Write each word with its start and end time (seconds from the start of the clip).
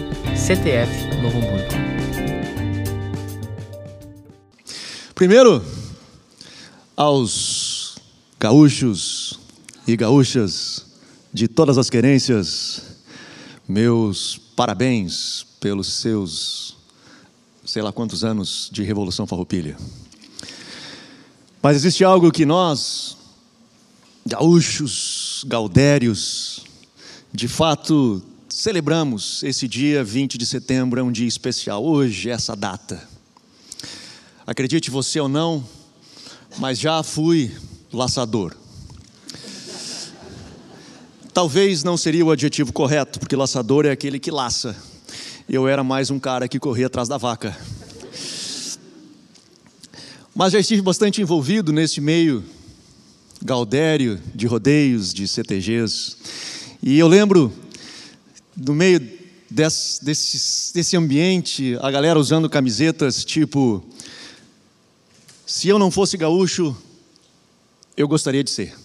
Primeiro, 5.13 5.63
aos 6.95 7.97
gaúchos 8.39 9.39
e 9.87 9.95
gaúchas 9.95 10.87
de 11.31 11.47
todas 11.47 11.77
as 11.77 11.87
querências, 11.87 12.81
meus 13.69 14.39
parabéns 14.55 15.45
pelos 15.59 15.93
seus 15.93 16.76
sei 17.77 17.83
lá 17.83 17.91
quantos 17.91 18.23
anos 18.23 18.71
de 18.71 18.81
Revolução 18.81 19.27
Farroupilha. 19.27 19.77
Mas 21.61 21.75
existe 21.75 22.03
algo 22.03 22.31
que 22.31 22.43
nós, 22.43 23.15
gaúchos, 24.25 25.45
gaudérios, 25.45 26.65
de 27.31 27.47
fato 27.47 28.19
celebramos 28.49 29.43
esse 29.43 29.67
dia 29.67 30.03
20 30.03 30.39
de 30.39 30.45
setembro, 30.47 30.99
é 30.99 31.03
um 31.03 31.11
dia 31.11 31.27
especial. 31.27 31.85
Hoje, 31.85 32.31
essa 32.31 32.55
data. 32.55 33.07
Acredite 34.47 34.89
você 34.89 35.19
ou 35.19 35.29
não, 35.29 35.63
mas 36.57 36.79
já 36.79 37.03
fui 37.03 37.55
laçador. 37.93 38.55
Talvez 41.31 41.83
não 41.83 41.95
seria 41.95 42.25
o 42.25 42.31
adjetivo 42.31 42.73
correto, 42.73 43.19
porque 43.19 43.35
laçador 43.35 43.85
é 43.85 43.91
aquele 43.91 44.17
que 44.17 44.31
laça. 44.31 44.75
Eu 45.49 45.65
era 45.65 45.81
mais 45.81 46.11
um 46.11 46.19
cara 46.19 46.45
que 46.45 46.59
corria 46.59 46.87
atrás 46.87 47.07
da 47.07 47.17
vaca. 47.17 47.57
Mas 50.35 50.51
já 50.51 50.59
estive 50.59 50.81
bastante 50.81 51.21
envolvido 51.21 51.71
nesse 51.71 52.01
meio 52.01 52.43
gaudério 53.41 54.21
de 54.35 54.45
rodeios, 54.45 55.13
de 55.13 55.25
CTGs. 55.25 56.17
E 56.83 56.99
eu 56.99 57.07
lembro, 57.07 57.53
no 58.57 58.73
meio 58.75 58.99
desse, 59.49 60.03
desse, 60.03 60.73
desse 60.73 60.97
ambiente, 60.97 61.77
a 61.79 61.89
galera 61.89 62.19
usando 62.19 62.49
camisetas 62.49 63.23
tipo: 63.23 63.81
Se 65.45 65.69
eu 65.69 65.79
não 65.79 65.89
fosse 65.89 66.17
gaúcho, 66.17 66.75
eu 67.95 68.05
gostaria 68.05 68.43
de 68.43 68.49
ser. 68.49 68.75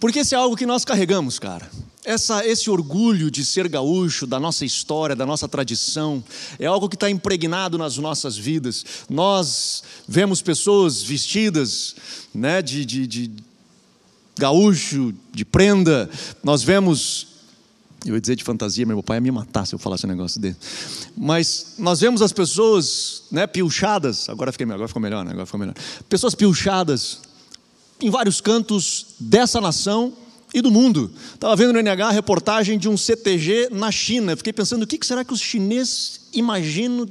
Porque 0.00 0.18
esse 0.18 0.34
é 0.34 0.38
algo 0.38 0.56
que 0.56 0.66
nós 0.66 0.84
carregamos, 0.84 1.38
cara. 1.38 1.70
Essa, 2.04 2.46
esse 2.46 2.68
orgulho 2.68 3.30
de 3.30 3.42
ser 3.44 3.66
gaúcho, 3.66 4.26
da 4.26 4.38
nossa 4.38 4.64
história, 4.64 5.16
da 5.16 5.24
nossa 5.24 5.48
tradição, 5.48 6.22
é 6.58 6.66
algo 6.66 6.86
que 6.88 6.96
está 6.96 7.08
impregnado 7.08 7.78
nas 7.78 7.96
nossas 7.96 8.36
vidas. 8.36 8.84
Nós 9.08 9.82
vemos 10.06 10.42
pessoas 10.42 11.02
vestidas 11.02 11.96
né, 12.34 12.60
de, 12.60 12.84
de, 12.84 13.06
de 13.06 13.30
gaúcho, 14.38 15.14
de 15.32 15.46
prenda, 15.46 16.10
nós 16.42 16.62
vemos 16.62 17.28
eu 18.04 18.14
ia 18.14 18.20
dizer 18.20 18.36
de 18.36 18.44
fantasia, 18.44 18.84
meu 18.84 19.02
pai 19.02 19.16
ia 19.16 19.20
me 19.22 19.30
matar 19.30 19.66
se 19.66 19.74
eu 19.74 19.78
falasse 19.78 20.04
um 20.04 20.08
negócio 20.10 20.38
dele. 20.38 20.56
Mas 21.16 21.76
nós 21.78 22.00
vemos 22.00 22.20
as 22.20 22.32
pessoas, 22.32 23.22
né, 23.30 23.46
pilchadas, 23.46 24.28
agora, 24.28 24.52
fiquei, 24.52 24.66
agora 24.66 24.86
ficou 24.86 25.00
melhor, 25.00 25.24
né? 25.24 25.30
agora 25.30 25.46
ficou 25.46 25.58
melhor. 25.58 25.74
Pessoas 26.06 26.34
pilchadas 26.34 27.20
em 28.02 28.10
vários 28.10 28.42
cantos 28.42 29.06
dessa 29.18 29.58
nação 29.58 30.12
e 30.54 30.62
do 30.62 30.70
mundo. 30.70 31.10
Estava 31.34 31.56
vendo 31.56 31.72
no 31.72 31.80
NH 31.80 32.06
a 32.06 32.10
reportagem 32.12 32.78
de 32.78 32.88
um 32.88 32.96
CTG 32.96 33.70
na 33.72 33.90
China. 33.90 34.36
Fiquei 34.36 34.52
pensando, 34.52 34.84
o 34.84 34.86
que 34.86 35.04
será 35.04 35.24
que 35.24 35.32
os 35.32 35.40
chineses 35.40 36.28
imaginam 36.32 37.08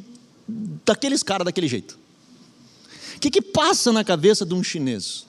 daqueles 0.85 1.21
caras 1.21 1.43
daquele 1.43 1.67
jeito? 1.67 1.99
O 3.17 3.19
que, 3.19 3.29
que 3.29 3.41
passa 3.41 3.91
na 3.91 4.03
cabeça 4.03 4.45
de 4.45 4.53
um 4.53 4.63
chinês? 4.63 5.25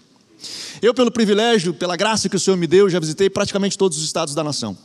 Eu, 0.81 0.95
pelo 0.95 1.11
privilégio, 1.11 1.75
pela 1.75 1.97
graça 1.97 2.29
que 2.29 2.37
o 2.37 2.41
Senhor 2.41 2.57
me 2.57 2.69
deu, 2.69 2.89
já 2.89 3.01
visitei 3.01 3.29
praticamente 3.29 3.77
todos 3.77 3.99
os 3.99 4.05
estados 4.05 4.35
da 4.35 4.45
nação. 4.45 4.79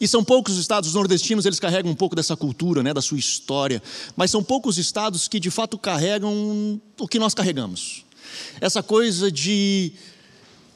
E 0.00 0.06
são 0.06 0.22
poucos 0.22 0.54
os 0.54 0.60
estados 0.60 0.94
nordestinos, 0.94 1.44
eles 1.44 1.60
carregam 1.60 1.90
um 1.90 1.94
pouco 1.94 2.14
dessa 2.14 2.36
cultura, 2.36 2.82
né, 2.82 2.92
da 2.92 3.00
sua 3.00 3.18
história, 3.18 3.82
mas 4.16 4.30
são 4.30 4.42
poucos 4.42 4.78
estados 4.78 5.28
que 5.28 5.38
de 5.38 5.50
fato 5.50 5.78
carregam 5.78 6.80
o 6.98 7.08
que 7.08 7.18
nós 7.18 7.34
carregamos 7.34 8.04
essa 8.60 8.82
coisa 8.82 9.30
de 9.30 9.92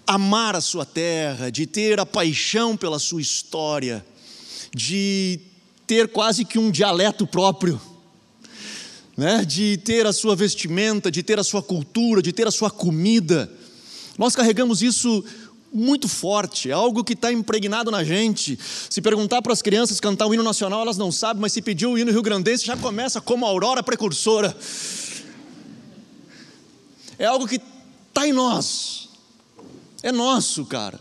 amar 0.06 0.54
a 0.54 0.60
sua 0.60 0.86
terra, 0.86 1.50
de 1.50 1.66
ter 1.66 1.98
a 1.98 2.06
paixão 2.06 2.76
pela 2.76 2.98
sua 2.98 3.20
história, 3.20 4.06
de 4.74 5.40
ter 5.86 6.08
quase 6.08 6.44
que 6.44 6.58
um 6.58 6.70
dialeto 6.70 7.26
próprio, 7.26 7.80
né? 9.16 9.44
de 9.44 9.78
ter 9.78 10.06
a 10.06 10.12
sua 10.12 10.36
vestimenta, 10.36 11.10
de 11.10 11.22
ter 11.22 11.38
a 11.38 11.44
sua 11.44 11.62
cultura, 11.62 12.22
de 12.22 12.32
ter 12.32 12.46
a 12.46 12.50
sua 12.50 12.70
comida. 12.70 13.50
Nós 14.16 14.36
carregamos 14.36 14.82
isso 14.82 15.24
muito 15.72 16.08
forte, 16.08 16.70
é 16.70 16.72
algo 16.72 17.04
que 17.04 17.12
está 17.12 17.32
impregnado 17.32 17.90
na 17.90 18.04
gente. 18.04 18.58
Se 18.88 19.02
perguntar 19.02 19.42
para 19.42 19.52
as 19.52 19.60
crianças 19.60 20.00
cantar 20.00 20.26
o 20.26 20.34
hino 20.34 20.42
nacional, 20.42 20.82
elas 20.82 20.96
não 20.96 21.10
sabem, 21.10 21.40
mas 21.40 21.52
se 21.52 21.60
pedir 21.60 21.86
o 21.86 21.98
hino 21.98 22.10
rio-grandense, 22.10 22.64
já 22.64 22.76
começa 22.76 23.20
como 23.20 23.44
a 23.44 23.48
aurora 23.48 23.82
precursora. 23.82 24.56
É 27.18 27.26
algo 27.26 27.46
que 27.46 27.60
está 28.08 28.26
em 28.26 28.32
nós. 28.32 29.05
É 30.02 30.12
nosso, 30.12 30.64
cara. 30.66 31.00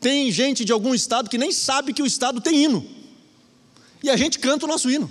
Tem 0.00 0.30
gente 0.30 0.64
de 0.64 0.72
algum 0.72 0.94
estado 0.94 1.28
que 1.28 1.38
nem 1.38 1.52
sabe 1.52 1.92
que 1.92 2.02
o 2.02 2.06
estado 2.06 2.40
tem 2.40 2.64
hino. 2.64 2.86
E 4.02 4.10
a 4.10 4.16
gente 4.16 4.38
canta 4.38 4.64
o 4.64 4.68
nosso 4.68 4.90
hino. 4.90 5.10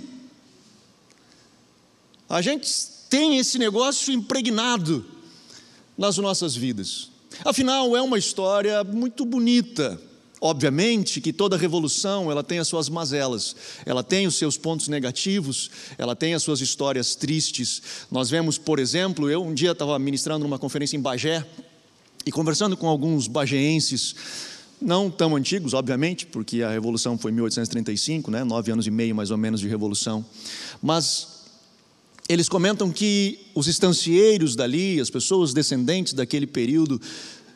A 2.28 2.40
gente 2.40 2.68
tem 3.08 3.38
esse 3.38 3.58
negócio 3.58 4.12
impregnado 4.12 5.04
nas 5.96 6.16
nossas 6.18 6.54
vidas. 6.54 7.10
Afinal, 7.44 7.96
é 7.96 8.02
uma 8.02 8.18
história 8.18 8.82
muito 8.84 9.24
bonita. 9.24 10.00
Obviamente 10.40 11.20
que 11.20 11.32
toda 11.32 11.56
revolução 11.56 12.30
ela 12.30 12.44
tem 12.44 12.60
as 12.60 12.68
suas 12.68 12.88
mazelas, 12.88 13.56
ela 13.84 14.04
tem 14.04 14.24
os 14.26 14.36
seus 14.36 14.56
pontos 14.56 14.86
negativos, 14.86 15.68
ela 15.98 16.14
tem 16.14 16.32
as 16.32 16.44
suas 16.44 16.60
histórias 16.60 17.16
tristes. 17.16 17.82
Nós 18.08 18.30
vemos, 18.30 18.56
por 18.56 18.78
exemplo, 18.78 19.28
eu 19.28 19.42
um 19.42 19.52
dia 19.52 19.72
estava 19.72 19.98
ministrando 19.98 20.44
numa 20.44 20.58
conferência 20.58 20.96
em 20.96 21.00
Bagé 21.00 21.44
e 22.28 22.30
conversando 22.30 22.76
com 22.76 22.86
alguns 22.86 23.26
bageenses, 23.26 24.14
não 24.78 25.10
tão 25.10 25.34
antigos, 25.34 25.72
obviamente, 25.72 26.26
porque 26.26 26.62
a 26.62 26.70
revolução 26.70 27.16
foi 27.16 27.30
em 27.30 27.34
1835, 27.34 28.30
né, 28.30 28.44
nove 28.44 28.70
anos 28.70 28.86
e 28.86 28.90
meio 28.90 29.16
mais 29.16 29.30
ou 29.30 29.38
menos 29.38 29.60
de 29.60 29.66
revolução, 29.66 30.22
mas 30.82 31.46
eles 32.28 32.46
comentam 32.46 32.90
que 32.90 33.38
os 33.54 33.66
estancieiros 33.66 34.54
dali, 34.54 35.00
as 35.00 35.08
pessoas 35.08 35.54
descendentes 35.54 36.12
daquele 36.12 36.46
período, 36.46 37.00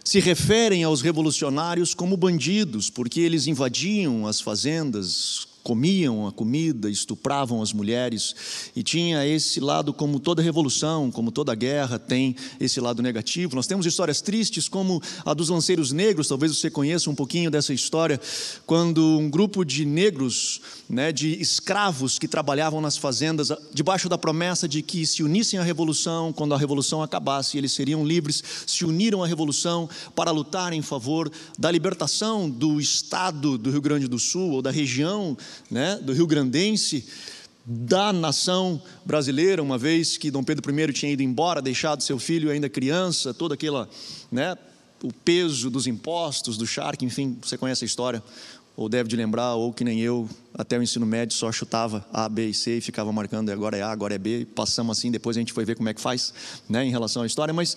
se 0.02 0.20
referem 0.20 0.84
aos 0.84 1.02
revolucionários 1.02 1.92
como 1.92 2.16
bandidos, 2.16 2.88
porque 2.88 3.20
eles 3.20 3.46
invadiam 3.46 4.26
as 4.26 4.40
fazendas, 4.40 5.48
comiam 5.62 6.26
a 6.26 6.32
comida, 6.32 6.90
estupravam 6.90 7.62
as 7.62 7.72
mulheres, 7.72 8.34
e 8.74 8.82
tinha 8.82 9.26
esse 9.26 9.60
lado, 9.60 9.92
como 9.92 10.18
toda 10.18 10.42
revolução, 10.42 11.10
como 11.10 11.30
toda 11.30 11.54
guerra, 11.54 11.98
tem 11.98 12.34
esse 12.60 12.80
lado 12.80 13.02
negativo. 13.02 13.54
Nós 13.54 13.66
temos 13.66 13.86
histórias 13.86 14.20
tristes, 14.20 14.68
como 14.68 15.02
a 15.24 15.34
dos 15.34 15.48
lanceiros 15.48 15.92
negros, 15.92 16.28
talvez 16.28 16.56
você 16.56 16.70
conheça 16.70 17.08
um 17.10 17.14
pouquinho 17.14 17.50
dessa 17.50 17.72
história, 17.72 18.20
quando 18.66 19.18
um 19.18 19.30
grupo 19.30 19.64
de 19.64 19.84
negros, 19.84 20.60
né, 20.88 21.12
de 21.12 21.40
escravos 21.40 22.18
que 22.18 22.28
trabalhavam 22.28 22.80
nas 22.80 22.96
fazendas, 22.96 23.52
debaixo 23.72 24.08
da 24.08 24.18
promessa 24.18 24.68
de 24.68 24.82
que 24.82 25.06
se 25.06 25.22
unissem 25.22 25.58
à 25.58 25.62
revolução, 25.62 26.32
quando 26.32 26.54
a 26.54 26.58
revolução 26.58 27.02
acabasse, 27.02 27.56
eles 27.56 27.72
seriam 27.72 28.04
livres, 28.04 28.42
se 28.66 28.84
uniram 28.84 29.22
à 29.22 29.26
revolução 29.26 29.88
para 30.14 30.30
lutar 30.30 30.72
em 30.72 30.82
favor 30.82 31.30
da 31.58 31.70
libertação 31.70 32.48
do 32.48 32.80
estado 32.80 33.56
do 33.56 33.70
Rio 33.70 33.80
Grande 33.80 34.08
do 34.08 34.18
Sul, 34.18 34.52
ou 34.52 34.62
da 34.62 34.70
região 34.70 35.36
né, 35.70 35.98
do 36.02 36.12
Rio 36.12 36.26
Grandense, 36.26 37.04
da 37.64 38.12
nação 38.12 38.82
brasileira, 39.04 39.62
uma 39.62 39.78
vez 39.78 40.16
que 40.16 40.30
Dom 40.30 40.42
Pedro 40.42 40.80
I 40.80 40.92
tinha 40.92 41.12
ido 41.12 41.22
embora, 41.22 41.62
deixado 41.62 42.02
seu 42.02 42.18
filho 42.18 42.50
ainda 42.50 42.68
criança, 42.68 43.32
toda 43.32 43.54
aquela, 43.54 43.88
né, 44.30 44.56
o 45.02 45.12
peso 45.12 45.70
dos 45.70 45.86
impostos, 45.86 46.56
do 46.56 46.66
charque, 46.66 47.04
enfim, 47.04 47.38
você 47.40 47.56
conhece 47.56 47.84
a 47.84 47.86
história, 47.86 48.22
ou 48.76 48.88
deve 48.88 49.08
de 49.08 49.16
lembrar, 49.16 49.54
ou 49.54 49.72
que 49.72 49.84
nem 49.84 50.00
eu, 50.00 50.28
até 50.54 50.78
o 50.78 50.82
ensino 50.82 51.04
médio 51.04 51.36
só 51.36 51.52
chutava 51.52 52.04
A, 52.12 52.28
B 52.28 52.48
e 52.48 52.54
C 52.54 52.78
e 52.78 52.80
ficava 52.80 53.12
marcando 53.12 53.50
agora 53.50 53.76
é 53.76 53.82
A, 53.82 53.90
agora 53.90 54.14
é 54.14 54.18
B, 54.18 54.46
passamos 54.54 54.98
assim, 54.98 55.10
depois 55.10 55.36
a 55.36 55.40
gente 55.40 55.52
foi 55.52 55.64
ver 55.64 55.76
como 55.76 55.88
é 55.88 55.94
que 55.94 56.00
faz, 56.00 56.32
né, 56.68 56.84
em 56.84 56.90
relação 56.90 57.22
à 57.22 57.26
história, 57.26 57.52
mas 57.52 57.76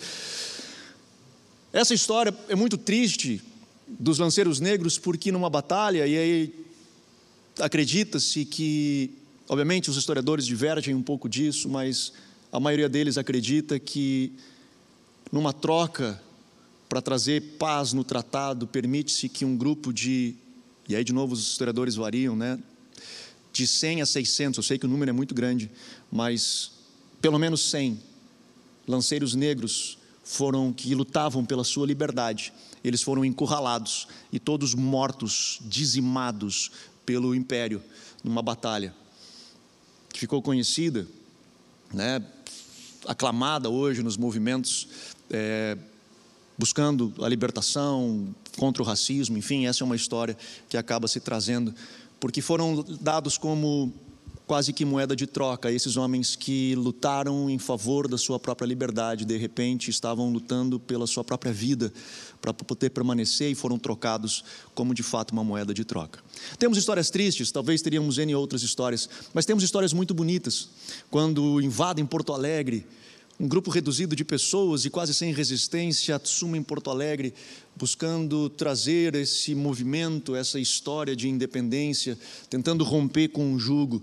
essa 1.72 1.92
história 1.94 2.34
é 2.48 2.56
muito 2.56 2.78
triste 2.78 3.42
dos 3.86 4.18
lanceiros 4.18 4.58
negros, 4.58 4.98
porque 4.98 5.30
numa 5.30 5.50
batalha, 5.50 6.06
e 6.06 6.16
aí 6.16 6.65
acredita-se 7.58 8.44
que, 8.44 9.10
obviamente, 9.48 9.90
os 9.90 9.96
historiadores 9.96 10.46
divergem 10.46 10.94
um 10.94 11.02
pouco 11.02 11.28
disso, 11.28 11.68
mas 11.68 12.12
a 12.52 12.60
maioria 12.60 12.88
deles 12.88 13.18
acredita 13.18 13.78
que, 13.78 14.32
numa 15.32 15.52
troca 15.52 16.20
para 16.88 17.02
trazer 17.02 17.42
paz 17.58 17.92
no 17.92 18.04
tratado, 18.04 18.66
permite-se 18.66 19.28
que 19.28 19.44
um 19.44 19.56
grupo 19.56 19.92
de, 19.92 20.34
e 20.88 20.94
aí 20.94 21.02
de 21.02 21.12
novo 21.12 21.34
os 21.34 21.40
historiadores 21.40 21.96
variam, 21.96 22.36
né? 22.36 22.58
de 23.56 23.66
100 23.66 24.02
a 24.02 24.06
600, 24.06 24.58
eu 24.58 24.62
sei 24.62 24.78
que 24.78 24.84
o 24.84 24.88
número 24.88 25.08
é 25.08 25.12
muito 25.14 25.34
grande, 25.34 25.70
mas 26.12 26.72
pelo 27.22 27.38
menos 27.38 27.62
100 27.70 27.98
lanceiros 28.86 29.34
negros 29.34 29.96
foram 30.22 30.74
que 30.74 30.94
lutavam 30.94 31.42
pela 31.42 31.64
sua 31.64 31.86
liberdade. 31.86 32.52
Eles 32.84 33.00
foram 33.00 33.24
encurralados 33.24 34.08
e 34.30 34.38
todos 34.38 34.74
mortos, 34.74 35.58
dizimados 35.62 36.70
pelo 37.06 37.34
império 37.34 37.82
numa 38.22 38.42
batalha 38.42 38.92
que 40.12 40.20
ficou 40.20 40.42
conhecida, 40.42 41.06
né, 41.92 42.22
aclamada 43.06 43.70
hoje 43.70 44.02
nos 44.02 44.16
movimentos 44.16 44.88
é, 45.30 45.78
buscando 46.58 47.12
a 47.22 47.28
libertação 47.28 48.34
contra 48.56 48.82
o 48.82 48.86
racismo, 48.86 49.36
enfim, 49.36 49.66
essa 49.66 49.82
é 49.82 49.86
uma 49.86 49.94
história 49.94 50.36
que 50.68 50.76
acaba 50.76 51.06
se 51.06 51.20
trazendo, 51.20 51.74
porque 52.18 52.40
foram 52.40 52.82
dados 53.00 53.36
como 53.36 53.92
quase 54.46 54.72
que 54.72 54.84
moeda 54.84 55.16
de 55.16 55.26
troca. 55.26 55.70
Esses 55.70 55.96
homens 55.96 56.36
que 56.36 56.74
lutaram 56.76 57.50
em 57.50 57.58
favor 57.58 58.06
da 58.06 58.16
sua 58.16 58.38
própria 58.38 58.66
liberdade, 58.66 59.24
de 59.24 59.36
repente 59.36 59.90
estavam 59.90 60.30
lutando 60.30 60.78
pela 60.78 61.06
sua 61.06 61.24
própria 61.24 61.52
vida 61.52 61.92
para 62.40 62.54
poder 62.54 62.90
permanecer 62.90 63.50
e 63.50 63.54
foram 63.54 63.78
trocados 63.78 64.44
como 64.74 64.94
de 64.94 65.02
fato 65.02 65.32
uma 65.32 65.42
moeda 65.42 65.74
de 65.74 65.84
troca. 65.84 66.20
Temos 66.58 66.78
histórias 66.78 67.10
tristes, 67.10 67.50
talvez 67.50 67.82
teríamos 67.82 68.18
N 68.18 68.34
outras 68.34 68.62
histórias, 68.62 69.08
mas 69.34 69.44
temos 69.44 69.64
histórias 69.64 69.92
muito 69.92 70.14
bonitas. 70.14 70.68
Quando 71.10 71.60
invadem 71.60 72.06
Porto 72.06 72.32
Alegre, 72.32 72.86
um 73.38 73.46
grupo 73.46 73.70
reduzido 73.70 74.16
de 74.16 74.24
pessoas 74.24 74.86
e 74.86 74.90
quase 74.90 75.12
sem 75.12 75.32
resistência 75.32 76.16
assumem 76.16 76.62
Porto 76.62 76.90
Alegre, 76.90 77.34
buscando 77.76 78.48
trazer 78.48 79.14
esse 79.14 79.54
movimento, 79.54 80.34
essa 80.34 80.58
história 80.58 81.14
de 81.14 81.28
independência, 81.28 82.18
tentando 82.48 82.82
romper 82.82 83.28
com 83.28 83.52
o 83.52 83.58
jugo. 83.58 84.02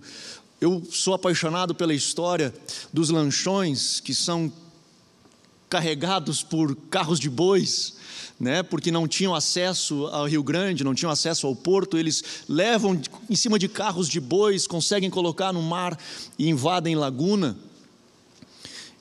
Eu 0.62 0.84
sou 0.92 1.16
apaixonado 1.16 1.74
pela 1.74 1.96
história 1.96 2.54
dos 2.92 3.10
lanchões 3.10 4.00
que 4.00 4.14
são 4.14 4.54
carregados 5.68 6.44
por 6.44 6.76
carros 6.92 7.20
de 7.20 7.28
bois, 7.28 7.96
né, 8.40 8.62
porque 8.62 8.92
não 8.92 9.08
tinham 9.08 9.34
acesso 9.34 10.06
ao 10.08 10.28
Rio 10.28 10.44
Grande, 10.44 10.84
não 10.84 10.94
tinham 10.94 11.12
acesso 11.12 11.48
ao 11.48 11.56
porto, 11.56 11.98
eles 11.98 12.24
levam 12.48 13.02
em 13.28 13.36
cima 13.36 13.58
de 13.58 13.68
carros 13.68 14.08
de 14.08 14.20
bois, 14.20 14.68
conseguem 14.68 15.10
colocar 15.10 15.52
no 15.52 15.62
mar 15.64 15.98
e 16.38 16.48
invadem 16.48 16.96
Laguna 16.96 17.58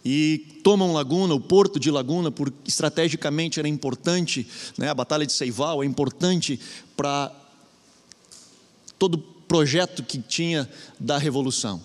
e 0.04 0.60
tomam 0.64 0.92
Laguna, 0.92 1.34
o 1.34 1.40
porto 1.40 1.78
de 1.78 1.90
Laguna, 1.90 2.30
porque 2.30 2.56
estrategicamente 2.68 3.58
era 3.58 3.68
importante, 3.68 4.46
né? 4.76 4.88
a 4.88 4.94
Batalha 4.94 5.24
de 5.24 5.32
Seival 5.32 5.82
é 5.82 5.86
importante 5.86 6.58
para 6.96 7.32
todo 8.98 9.14
o 9.14 9.18
projeto 9.18 10.02
que 10.02 10.18
tinha 10.18 10.68
da 10.98 11.18
Revolução. 11.18 11.80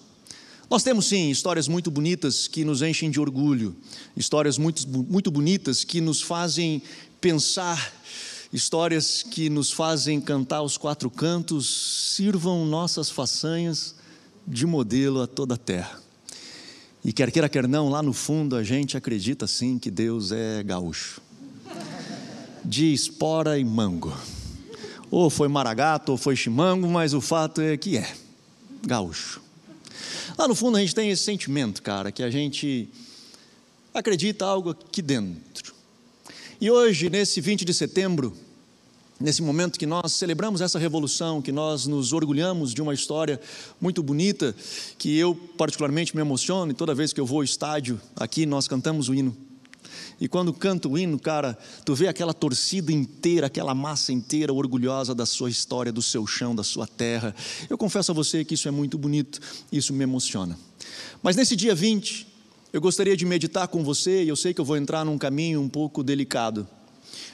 Nós 0.69 0.83
temos 0.83 1.05
sim 1.05 1.29
histórias 1.29 1.67
muito 1.67 1.89
bonitas 1.89 2.47
que 2.47 2.65
nos 2.65 2.81
enchem 2.81 3.09
de 3.09 3.19
orgulho, 3.19 3.75
histórias 4.17 4.57
muito, 4.57 4.87
muito 4.87 5.31
bonitas 5.31 5.83
que 5.83 6.01
nos 6.01 6.21
fazem 6.21 6.81
pensar, 7.21 7.93
histórias 8.51 9.23
que 9.23 9.49
nos 9.49 9.71
fazem 9.71 10.19
cantar 10.19 10.61
os 10.63 10.75
quatro 10.75 11.09
cantos, 11.09 12.13
sirvam 12.15 12.65
nossas 12.65 13.09
façanhas 13.09 13.95
de 14.45 14.65
modelo 14.65 15.21
a 15.21 15.27
toda 15.27 15.55
a 15.55 15.57
terra. 15.57 16.06
E 17.07 17.13
quer 17.13 17.31
queira, 17.31 17.47
quer 17.47 17.65
não, 17.69 17.87
lá 17.87 18.03
no 18.03 18.11
fundo 18.11 18.53
a 18.53 18.63
gente 18.65 18.97
acredita 18.97 19.47
sim 19.47 19.79
que 19.79 19.89
Deus 19.89 20.33
é 20.33 20.61
gaúcho. 20.61 21.21
De 22.65 22.91
espora 22.91 23.57
e 23.57 23.63
mango. 23.63 24.13
Ou 25.09 25.29
foi 25.29 25.47
maragato 25.47 26.11
ou 26.11 26.17
foi 26.17 26.35
chimango, 26.35 26.85
mas 26.85 27.13
o 27.13 27.21
fato 27.21 27.61
é 27.61 27.77
que 27.77 27.95
é 27.95 28.13
gaúcho. 28.85 29.41
Lá 30.37 30.49
no 30.49 30.53
fundo 30.53 30.75
a 30.75 30.81
gente 30.81 30.93
tem 30.93 31.09
esse 31.09 31.23
sentimento, 31.23 31.81
cara, 31.81 32.11
que 32.11 32.21
a 32.21 32.29
gente 32.29 32.89
acredita 33.93 34.45
algo 34.45 34.71
aqui 34.71 35.01
dentro. 35.01 35.73
E 36.59 36.69
hoje, 36.69 37.09
nesse 37.09 37.39
20 37.39 37.63
de 37.63 37.73
setembro, 37.73 38.35
nesse 39.19 39.41
momento 39.41 39.79
que 39.79 39.85
nós 39.85 40.13
celebramos 40.13 40.61
essa 40.61 40.77
revolução, 40.77 41.41
que 41.41 41.51
nós 41.51 41.87
nos 41.87 42.13
orgulhamos 42.13 42.73
de 42.73 42.81
uma 42.81 42.93
história 42.93 43.39
muito 43.81 44.03
bonita, 44.03 44.55
que 44.97 45.17
eu 45.17 45.35
particularmente 45.57 46.15
me 46.15 46.21
emociono, 46.21 46.71
e 46.71 46.75
toda 46.75 46.93
vez 46.93 47.11
que 47.13 47.19
eu 47.19 47.25
vou 47.25 47.39
ao 47.39 47.43
estádio, 47.43 47.99
aqui 48.15 48.45
nós 48.45 48.67
cantamos 48.67 49.09
o 49.09 49.13
hino. 49.13 49.35
E 50.19 50.27
quando 50.27 50.51
canta 50.51 50.87
o 50.87 50.97
hino, 50.97 51.19
cara, 51.19 51.57
tu 51.85 51.93
vê 51.93 52.07
aquela 52.07 52.33
torcida 52.33 52.91
inteira, 52.91 53.47
aquela 53.47 53.75
massa 53.75 54.11
inteira 54.11 54.51
orgulhosa 54.51 55.13
da 55.13 55.25
sua 55.25 55.49
história, 55.49 55.91
do 55.91 56.01
seu 56.01 56.25
chão, 56.25 56.55
da 56.55 56.63
sua 56.63 56.87
terra. 56.87 57.35
Eu 57.69 57.77
confesso 57.77 58.11
a 58.11 58.15
você 58.15 58.43
que 58.43 58.55
isso 58.55 58.67
é 58.67 58.71
muito 58.71 58.97
bonito, 58.97 59.39
isso 59.71 59.93
me 59.93 60.03
emociona. 60.03 60.57
Mas 61.21 61.35
nesse 61.35 61.55
dia 61.55 61.75
20, 61.75 62.27
eu 62.73 62.81
gostaria 62.81 63.15
de 63.15 63.25
meditar 63.25 63.67
com 63.67 63.83
você, 63.83 64.23
e 64.23 64.29
eu 64.29 64.35
sei 64.35 64.53
que 64.53 64.61
eu 64.61 64.65
vou 64.65 64.75
entrar 64.75 65.05
num 65.05 65.17
caminho 65.17 65.61
um 65.61 65.69
pouco 65.69 66.03
delicado 66.03 66.67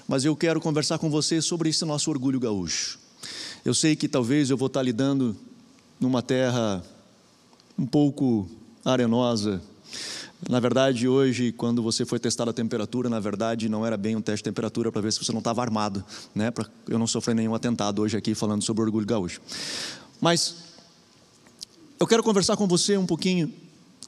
mas 0.07 0.25
eu 0.25 0.35
quero 0.35 0.59
conversar 0.59 0.97
com 0.97 1.09
você 1.09 1.41
sobre 1.41 1.69
esse 1.69 1.85
nosso 1.85 2.09
orgulho 2.09 2.39
gaúcho. 2.39 2.99
Eu 3.63 3.73
sei 3.73 3.95
que 3.95 4.07
talvez 4.07 4.49
eu 4.49 4.57
vou 4.57 4.67
estar 4.67 4.81
lidando 4.81 5.35
numa 5.99 6.21
terra 6.21 6.83
um 7.77 7.85
pouco 7.85 8.49
arenosa. 8.83 9.61
Na 10.49 10.59
verdade, 10.59 11.07
hoje, 11.07 11.53
quando 11.53 11.81
você 11.81 12.05
foi 12.05 12.19
testar 12.19 12.49
a 12.49 12.53
temperatura, 12.53 13.09
na 13.09 13.19
verdade, 13.19 13.69
não 13.69 13.85
era 13.85 13.95
bem 13.95 14.15
um 14.15 14.21
teste 14.21 14.43
de 14.43 14.49
temperatura 14.49 14.91
para 14.91 15.01
ver 15.01 15.13
se 15.13 15.23
você 15.23 15.31
não 15.31 15.39
estava 15.39 15.61
armado, 15.61 16.03
né? 16.35 16.51
Para 16.51 16.67
eu 16.89 16.99
não 16.99 17.07
sofrer 17.07 17.33
nenhum 17.33 17.55
atentado 17.55 18.01
hoje 18.01 18.17
aqui 18.17 18.35
falando 18.35 18.61
sobre 18.61 18.83
orgulho 18.83 19.05
gaúcho. 19.05 19.39
Mas 20.19 20.55
eu 21.97 22.05
quero 22.05 22.21
conversar 22.21 22.57
com 22.57 22.67
você 22.67 22.97
um 22.97 23.05
pouquinho 23.05 23.53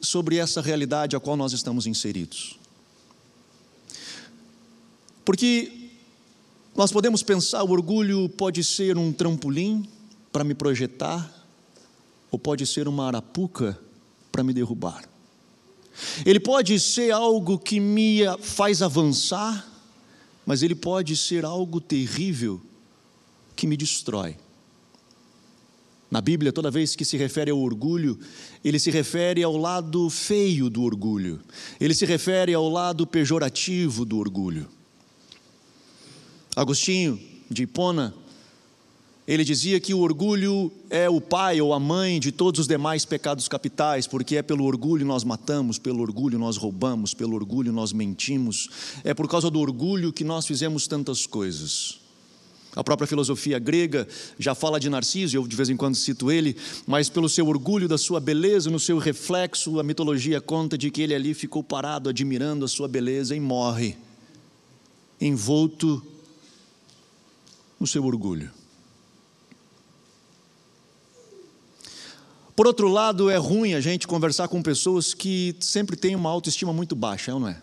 sobre 0.02 0.36
essa 0.36 0.62
realidade 0.62 1.16
a 1.16 1.20
qual 1.20 1.38
nós 1.38 1.54
estamos 1.54 1.88
inseridos. 1.88 2.60
Porque 5.24 5.85
nós 6.76 6.92
podemos 6.92 7.24
pensar, 7.24 7.64
o 7.64 7.72
orgulho 7.72 8.28
pode 8.28 8.64
ser 8.64 8.98
um 8.98 9.14
trampolim 9.14 9.88
para 10.32 10.44
me 10.44 10.54
projetar, 10.54 11.32
ou 12.30 12.38
pode 12.38 12.68
ser 12.68 12.88
uma 12.88 13.08
arapuca 13.08 13.80
para 14.30 14.44
me 14.44 14.54
derrubar. 14.54 15.08
Ele 16.26 16.40
pode 16.40 16.78
ser 16.78 17.12
algo 17.12 17.58
que 17.58 17.80
me 17.80 18.20
faz 18.42 18.82
avançar, 18.82 19.66
mas 20.46 20.62
ele 20.62 20.76
pode 20.76 21.16
ser 21.16 21.46
algo 21.46 21.80
terrível 21.80 22.62
que 23.56 23.66
me 23.66 23.78
destrói. 23.78 24.36
Na 26.12 26.20
Bíblia, 26.20 26.52
toda 26.52 26.70
vez 26.70 26.96
que 26.96 27.06
se 27.06 27.16
refere 27.16 27.52
ao 27.52 27.60
orgulho, 27.60 28.20
ele 28.64 28.80
se 28.80 28.92
refere 28.92 29.42
ao 29.42 29.56
lado 29.56 30.10
feio 30.10 30.70
do 30.70 30.84
orgulho, 30.84 31.42
ele 31.80 31.96
se 31.96 32.06
refere 32.06 32.54
ao 32.54 32.68
lado 32.68 33.08
pejorativo 33.08 34.04
do 34.04 34.18
orgulho. 34.18 34.75
Agostinho 36.56 37.20
de 37.50 37.64
Hipona, 37.64 38.14
ele 39.28 39.44
dizia 39.44 39.80
que 39.80 39.94
o 39.94 40.00
orgulho 40.00 40.72
é 40.90 41.10
o 41.10 41.20
pai 41.20 41.60
ou 41.60 41.74
a 41.74 41.80
mãe 41.80 42.20
de 42.20 42.32
todos 42.32 42.62
os 42.62 42.68
demais 42.68 43.06
pecados 43.06 43.48
capitais, 43.48 44.06
porque 44.06 44.38
é 44.38 44.44
pelo 44.44 44.64
orgulho 44.64 45.06
nós 45.06 45.24
matamos, 45.24 45.80
pelo 45.80 46.02
orgulho 46.02 46.38
nós 46.38 46.58
roubamos, 46.58 47.14
pelo 47.14 47.36
orgulho 47.36 47.74
nós 47.74 47.92
mentimos, 47.92 48.70
é 49.04 49.14
por 49.14 49.28
causa 49.28 49.50
do 49.50 49.60
orgulho 49.60 50.14
que 50.14 50.24
nós 50.24 50.46
fizemos 50.46 50.88
tantas 50.88 51.26
coisas. 51.26 52.00
A 52.76 52.84
própria 52.84 53.08
filosofia 53.08 53.58
grega 53.58 54.08
já 54.38 54.54
fala 54.54 54.80
de 54.80 54.90
Narciso, 54.90 55.36
eu 55.36 55.48
de 55.48 55.56
vez 55.56 55.70
em 55.70 55.78
quando 55.78 55.96
cito 55.96 56.32
ele, 56.32 56.56
mas 56.86 57.10
pelo 57.10 57.28
seu 57.28 57.48
orgulho 57.48 57.88
da 57.88 57.98
sua 57.98 58.20
beleza, 58.20 58.70
no 58.70 58.80
seu 58.80 59.00
reflexo, 59.00 59.80
a 59.80 59.84
mitologia 59.84 60.40
conta 60.40 60.78
de 60.78 60.92
que 60.92 61.02
ele 61.02 61.16
ali 61.16 61.34
ficou 61.34 61.64
parado 61.64 62.10
admirando 62.10 62.64
a 62.64 62.68
sua 62.68 62.88
beleza 62.88 63.36
e 63.36 63.40
morre, 63.40 63.98
envolto 65.20 66.06
no 67.80 67.88
seu 67.88 68.06
orgulho. 68.06 68.52
Por 72.56 72.68
outro 72.68 72.88
lado, 72.88 73.30
é 73.30 73.36
ruim 73.36 73.74
a 73.74 73.82
gente 73.82 74.08
conversar 74.08 74.48
com 74.48 74.62
pessoas 74.62 75.14
que 75.14 75.56
sempre 75.60 75.98
têm 75.98 76.16
uma 76.16 76.30
autoestima 76.30 76.72
muito 76.72 76.96
baixa, 76.96 77.32
é 77.32 77.34
ou 77.34 77.40
não 77.40 77.50
é? 77.50 77.62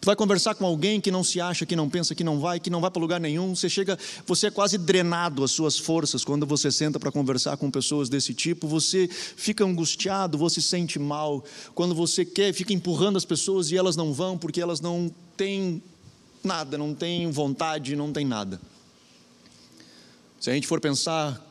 Tu 0.00 0.06
vai 0.06 0.14
conversar 0.14 0.54
com 0.54 0.64
alguém 0.64 1.00
que 1.00 1.10
não 1.10 1.24
se 1.24 1.40
acha, 1.40 1.64
que 1.64 1.74
não 1.74 1.88
pensa, 1.88 2.14
que 2.14 2.22
não 2.22 2.38
vai, 2.38 2.60
que 2.60 2.70
não 2.70 2.80
vai 2.80 2.90
para 2.90 3.00
lugar 3.00 3.18
nenhum. 3.18 3.54
Você 3.54 3.68
chega, 3.68 3.98
você 4.26 4.48
é 4.48 4.50
quase 4.50 4.78
drenado 4.78 5.42
as 5.42 5.50
suas 5.50 5.78
forças 5.78 6.24
quando 6.24 6.46
você 6.46 6.70
senta 6.70 7.00
para 7.00 7.10
conversar 7.10 7.56
com 7.56 7.70
pessoas 7.70 8.08
desse 8.08 8.34
tipo. 8.34 8.68
Você 8.68 9.08
fica 9.08 9.64
angustiado, 9.64 10.36
você 10.36 10.60
se 10.60 10.68
sente 10.68 10.98
mal. 10.98 11.44
Quando 11.74 11.94
você 11.94 12.24
quer, 12.24 12.52
fica 12.52 12.72
empurrando 12.72 13.16
as 13.16 13.24
pessoas 13.24 13.70
e 13.70 13.76
elas 13.76 13.96
não 13.96 14.12
vão 14.12 14.36
porque 14.36 14.60
elas 14.60 14.80
não 14.80 15.10
têm 15.36 15.82
nada, 16.44 16.76
não 16.76 16.94
têm 16.94 17.30
vontade, 17.30 17.96
não 17.96 18.12
têm 18.12 18.24
nada. 18.24 18.60
Se 20.40 20.50
a 20.50 20.54
gente 20.54 20.66
for 20.66 20.80
pensar, 20.80 21.42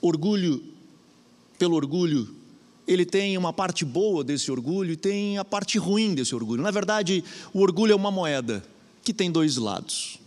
orgulho 0.00 0.62
pelo 1.58 1.76
orgulho, 1.76 2.34
ele 2.86 3.06
tem 3.06 3.38
uma 3.38 3.52
parte 3.52 3.84
boa 3.84 4.24
desse 4.24 4.50
orgulho 4.50 4.92
e 4.92 4.96
tem 4.96 5.38
a 5.38 5.44
parte 5.44 5.78
ruim 5.78 6.14
desse 6.14 6.34
orgulho. 6.34 6.62
Na 6.62 6.72
verdade, 6.72 7.22
o 7.54 7.60
orgulho 7.60 7.92
é 7.92 7.96
uma 7.96 8.10
moeda 8.10 8.64
que 9.02 9.14
tem 9.14 9.30
dois 9.30 9.56
lados. 9.56 10.18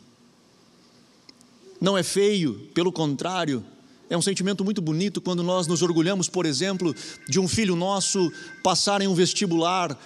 Não 1.79 1.97
é 1.97 2.03
feio, 2.03 2.69
pelo 2.73 2.91
contrário, 2.91 3.63
É 4.07 4.15
um 4.15 4.21
sentimento 4.21 4.63
muito 4.63 4.81
bonito 4.81 5.19
quando 5.19 5.41
nós 5.41 5.65
nos 5.65 5.81
orgulhamos, 5.81 6.29
por 6.29 6.45
exemplo, 6.45 6.93
de 7.27 7.39
um 7.39 7.47
filho 7.47 7.75
nosso 7.75 8.31
passar 8.61 9.01
em 9.01 9.07
um 9.07 9.15
vestibular 9.15 9.99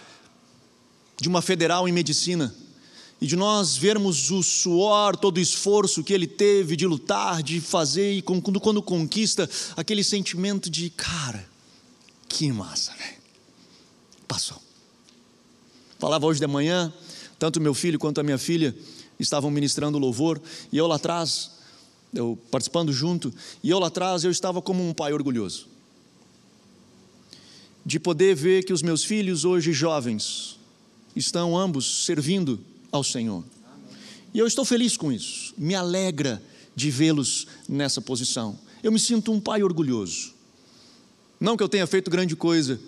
de 1.19 1.27
uma 1.27 1.41
federal 1.41 1.87
em 1.87 1.91
medicina 1.91 2.55
e 3.21 3.27
de 3.27 3.35
nós 3.35 3.75
vermos 3.75 4.31
o 4.31 4.41
suor, 4.41 5.17
todo 5.17 5.37
o 5.37 5.41
esforço 5.41 6.03
que 6.03 6.13
ele 6.13 6.27
teve 6.27 6.75
de 6.75 6.87
lutar, 6.87 7.43
de 7.43 7.59
fazer, 7.59 8.13
e 8.13 8.21
quando, 8.21 8.59
quando 8.59 8.81
conquista, 8.81 9.49
aquele 9.75 10.03
sentimento 10.03 10.69
de, 10.69 10.89
cara, 10.89 11.45
que 12.29 12.49
massa, 12.51 12.93
né? 12.95 13.15
Passou. 14.27 14.61
Falava 15.97 16.25
hoje 16.25 16.39
de 16.39 16.47
manhã, 16.47 16.93
tanto 17.37 17.59
meu 17.59 17.73
filho 17.73 17.99
quanto 17.99 18.21
a 18.21 18.23
minha 18.23 18.37
filha 18.37 18.73
estavam 19.19 19.51
ministrando 19.51 19.97
louvor, 19.97 20.41
e 20.71 20.77
eu 20.77 20.87
lá 20.87 20.95
atrás, 20.95 21.51
eu 22.13 22.39
participando 22.49 22.93
junto, 22.93 23.33
e 23.61 23.69
eu 23.69 23.79
lá 23.79 23.87
atrás 23.87 24.23
eu 24.23 24.31
estava 24.31 24.61
como 24.61 24.87
um 24.87 24.93
pai 24.93 25.11
orgulhoso. 25.11 25.67
De 27.85 27.99
poder 27.99 28.33
ver 28.33 28.63
que 28.63 28.71
os 28.71 28.81
meus 28.81 29.03
filhos, 29.03 29.43
hoje 29.43 29.73
jovens, 29.73 30.57
estão 31.13 31.57
ambos 31.57 32.05
servindo 32.05 32.63
ao 32.91 33.03
Senhor. 33.03 33.43
E 34.33 34.39
eu 34.39 34.47
estou 34.47 34.63
feliz 34.63 34.95
com 34.95 35.11
isso, 35.11 35.53
me 35.57 35.75
alegra 35.75 36.41
de 36.75 36.89
vê-los 36.89 37.47
nessa 37.67 38.01
posição. 38.01 38.57
Eu 38.81 38.91
me 38.91 38.99
sinto 38.99 39.31
um 39.31 39.39
pai 39.39 39.63
orgulhoso. 39.63 40.33
Não 41.39 41.57
que 41.57 41.63
eu 41.63 41.69
tenha 41.69 41.87
feito 41.87 42.11
grande 42.11 42.35
coisa, 42.35 42.79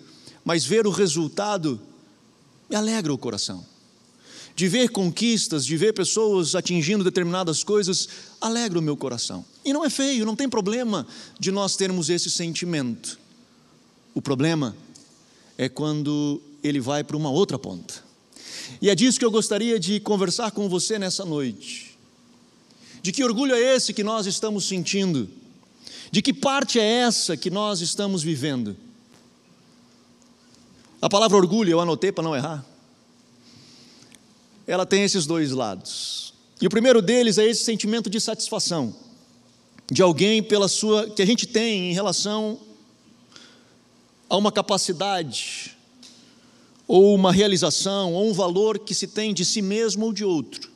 mas 0.44 0.64
ver 0.64 0.86
o 0.86 0.90
resultado 0.90 1.80
me 2.68 2.76
alegra 2.76 3.12
o 3.12 3.18
coração. 3.18 3.66
De 4.54 4.68
ver 4.68 4.90
conquistas, 4.90 5.64
de 5.64 5.76
ver 5.76 5.94
pessoas 5.94 6.54
atingindo 6.54 7.02
determinadas 7.02 7.64
coisas, 7.64 8.08
alegra 8.40 8.78
o 8.78 8.82
meu 8.82 8.96
coração. 8.96 9.44
E 9.64 9.72
não 9.72 9.84
é 9.84 9.90
feio, 9.90 10.26
não 10.26 10.36
tem 10.36 10.48
problema 10.48 11.06
de 11.40 11.50
nós 11.50 11.74
termos 11.76 12.10
esse 12.10 12.30
sentimento. 12.30 13.18
O 14.14 14.20
problema 14.20 14.76
é 15.56 15.68
quando 15.68 16.40
ele 16.62 16.80
vai 16.80 17.02
para 17.02 17.16
uma 17.16 17.30
outra 17.30 17.58
ponta. 17.58 18.11
E 18.80 18.90
é 18.90 18.94
disso 18.94 19.18
que 19.18 19.24
eu 19.24 19.30
gostaria 19.30 19.78
de 19.78 20.00
conversar 20.00 20.50
com 20.50 20.68
você 20.68 20.98
nessa 20.98 21.24
noite. 21.24 21.96
De 23.02 23.12
que 23.12 23.24
orgulho 23.24 23.54
é 23.54 23.60
esse 23.60 23.92
que 23.92 24.04
nós 24.04 24.26
estamos 24.26 24.66
sentindo? 24.66 25.28
De 26.10 26.22
que 26.22 26.32
parte 26.32 26.78
é 26.78 26.84
essa 26.84 27.36
que 27.36 27.50
nós 27.50 27.80
estamos 27.80 28.22
vivendo? 28.22 28.76
A 31.00 31.08
palavra 31.08 31.36
orgulho, 31.36 31.70
eu 31.70 31.80
anotei 31.80 32.12
para 32.12 32.22
não 32.22 32.36
errar. 32.36 32.64
Ela 34.66 34.86
tem 34.86 35.02
esses 35.02 35.26
dois 35.26 35.50
lados. 35.50 36.32
E 36.60 36.66
o 36.66 36.70
primeiro 36.70 37.02
deles 37.02 37.38
é 37.38 37.44
esse 37.44 37.64
sentimento 37.64 38.08
de 38.08 38.20
satisfação 38.20 38.94
de 39.90 40.00
alguém 40.00 40.42
pela 40.42 40.68
sua 40.68 41.10
que 41.10 41.20
a 41.20 41.26
gente 41.26 41.46
tem 41.46 41.90
em 41.90 41.92
relação 41.92 42.58
a 44.28 44.36
uma 44.36 44.50
capacidade 44.50 45.76
ou 46.92 47.14
uma 47.14 47.32
realização, 47.32 48.12
ou 48.12 48.28
um 48.28 48.34
valor 48.34 48.78
que 48.78 48.94
se 48.94 49.06
tem 49.06 49.32
de 49.32 49.46
si 49.46 49.62
mesmo 49.62 50.04
ou 50.04 50.12
de 50.12 50.26
outro. 50.26 50.70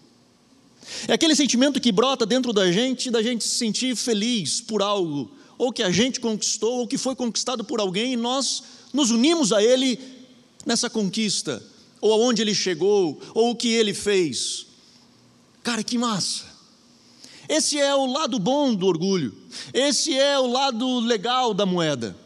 É 1.07 1.13
aquele 1.13 1.37
sentimento 1.37 1.79
que 1.79 1.93
brota 1.93 2.25
dentro 2.25 2.55
da 2.55 2.73
gente, 2.73 3.11
da 3.11 3.23
gente 3.23 3.45
se 3.45 3.57
sentir 3.57 3.95
feliz 3.95 4.63
por 4.63 4.81
algo, 4.81 5.31
ou 5.59 5.71
que 5.71 5.83
a 5.83 5.91
gente 5.91 6.19
conquistou, 6.19 6.79
ou 6.79 6.87
que 6.87 6.97
foi 6.97 7.15
conquistado 7.15 7.63
por 7.65 7.81
alguém, 7.81 8.15
e 8.15 8.17
nós 8.17 8.63
nos 8.95 9.11
unimos 9.11 9.53
a 9.53 9.63
ele 9.63 10.01
nessa 10.65 10.89
conquista, 10.89 11.63
ou 12.01 12.11
aonde 12.15 12.41
ele 12.41 12.55
chegou, 12.55 13.21
ou 13.35 13.51
o 13.51 13.55
que 13.55 13.69
ele 13.69 13.93
fez. 13.93 14.69
Cara, 15.63 15.85
que 15.85 15.99
massa! 15.99 16.47
Esse 17.47 17.79
é 17.79 17.95
o 17.95 18.07
lado 18.07 18.39
bom 18.39 18.75
do 18.75 18.87
orgulho, 18.87 19.35
esse 19.75 20.15
é 20.15 20.39
o 20.39 20.47
lado 20.47 20.99
legal 20.99 21.53
da 21.53 21.67
moeda. 21.67 22.17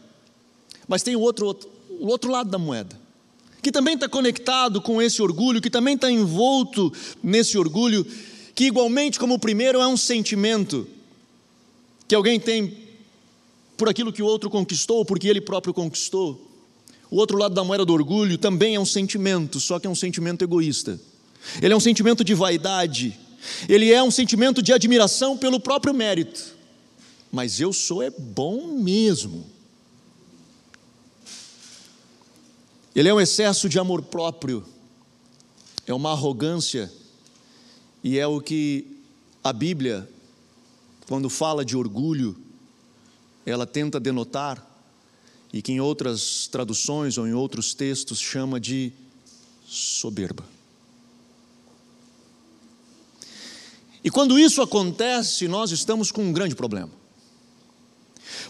Mas 0.87 1.03
tem 1.03 1.13
o 1.13 1.19
outro, 1.19 1.59
o 1.99 2.07
outro 2.07 2.31
lado 2.31 2.49
da 2.49 2.57
moeda 2.57 3.00
que 3.61 3.71
também 3.71 3.93
está 3.93 4.09
conectado 4.09 4.81
com 4.81 5.01
esse 5.01 5.21
orgulho, 5.21 5.61
que 5.61 5.69
também 5.69 5.95
está 5.95 6.09
envolto 6.09 6.91
nesse 7.23 7.57
orgulho, 7.57 8.05
que 8.55 8.65
igualmente 8.65 9.19
como 9.19 9.35
o 9.35 9.39
primeiro 9.39 9.79
é 9.79 9.87
um 9.87 9.97
sentimento 9.97 10.87
que 12.07 12.15
alguém 12.15 12.39
tem 12.39 12.77
por 13.77 13.87
aquilo 13.87 14.11
que 14.11 14.21
o 14.21 14.25
outro 14.25 14.49
conquistou, 14.49 15.05
porque 15.05 15.27
ele 15.27 15.41
próprio 15.41 15.73
conquistou. 15.73 16.49
O 17.09 17.17
outro 17.17 17.37
lado 17.37 17.53
da 17.53 17.63
moeda 17.63 17.85
do 17.85 17.93
orgulho 17.93 18.37
também 18.37 18.75
é 18.75 18.79
um 18.79 18.85
sentimento, 18.85 19.59
só 19.59 19.79
que 19.79 19.87
é 19.87 19.89
um 19.89 19.95
sentimento 19.95 20.43
egoísta. 20.43 20.99
Ele 21.61 21.73
é 21.73 21.75
um 21.75 21.79
sentimento 21.79 22.23
de 22.23 22.33
vaidade, 22.33 23.17
ele 23.67 23.91
é 23.91 24.01
um 24.01 24.11
sentimento 24.11 24.61
de 24.61 24.71
admiração 24.71 25.37
pelo 25.37 25.59
próprio 25.59 25.93
mérito. 25.93 26.55
Mas 27.31 27.59
eu 27.59 27.71
sou 27.71 28.03
é 28.03 28.09
bom 28.09 28.77
mesmo. 28.77 29.45
Ele 32.93 33.07
é 33.07 33.13
um 33.13 33.21
excesso 33.21 33.69
de 33.69 33.79
amor 33.79 34.01
próprio, 34.01 34.65
é 35.87 35.93
uma 35.93 36.11
arrogância, 36.11 36.91
e 38.03 38.19
é 38.19 38.27
o 38.27 38.41
que 38.41 38.85
a 39.43 39.53
Bíblia, 39.53 40.09
quando 41.07 41.29
fala 41.29 41.63
de 41.63 41.77
orgulho, 41.77 42.35
ela 43.45 43.65
tenta 43.65 43.99
denotar, 43.99 44.67
e 45.53 45.61
que 45.61 45.71
em 45.71 45.79
outras 45.79 46.47
traduções 46.47 47.17
ou 47.17 47.27
em 47.27 47.33
outros 47.33 47.73
textos 47.73 48.19
chama 48.19 48.59
de 48.59 48.91
soberba. 49.65 50.45
E 54.03 54.09
quando 54.09 54.37
isso 54.37 54.61
acontece, 54.61 55.47
nós 55.47 55.71
estamos 55.71 56.11
com 56.11 56.23
um 56.23 56.33
grande 56.33 56.55
problema. 56.55 57.00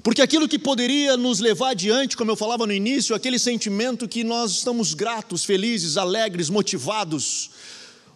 Porque 0.03 0.21
aquilo 0.21 0.47
que 0.47 0.57
poderia 0.57 1.17
nos 1.17 1.39
levar 1.39 1.71
adiante, 1.71 2.15
como 2.15 2.31
eu 2.31 2.35
falava 2.35 2.65
no 2.65 2.73
início, 2.73 3.15
aquele 3.15 3.37
sentimento 3.37 4.07
que 4.07 4.23
nós 4.23 4.51
estamos 4.51 4.93
gratos, 4.93 5.43
felizes, 5.43 5.97
alegres, 5.97 6.49
motivados, 6.49 7.51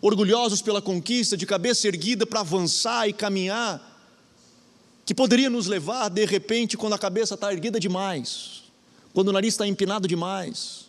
orgulhosos 0.01 0.61
pela 0.61 0.81
conquista, 0.81 1.35
de 1.35 1.45
cabeça 1.45 1.87
erguida 1.87 2.25
para 2.25 2.41
avançar 2.41 3.07
e 3.07 3.13
caminhar, 3.13 3.93
que 5.05 5.13
poderia 5.13 5.49
nos 5.49 5.67
levar, 5.67 6.09
de 6.09 6.25
repente, 6.25 6.77
quando 6.77 6.93
a 6.93 6.99
cabeça 6.99 7.35
está 7.35 7.51
erguida 7.51 7.79
demais, 7.79 8.63
quando 9.13 9.29
o 9.29 9.33
nariz 9.33 9.53
está 9.53 9.67
empinado 9.67 10.07
demais, 10.07 10.85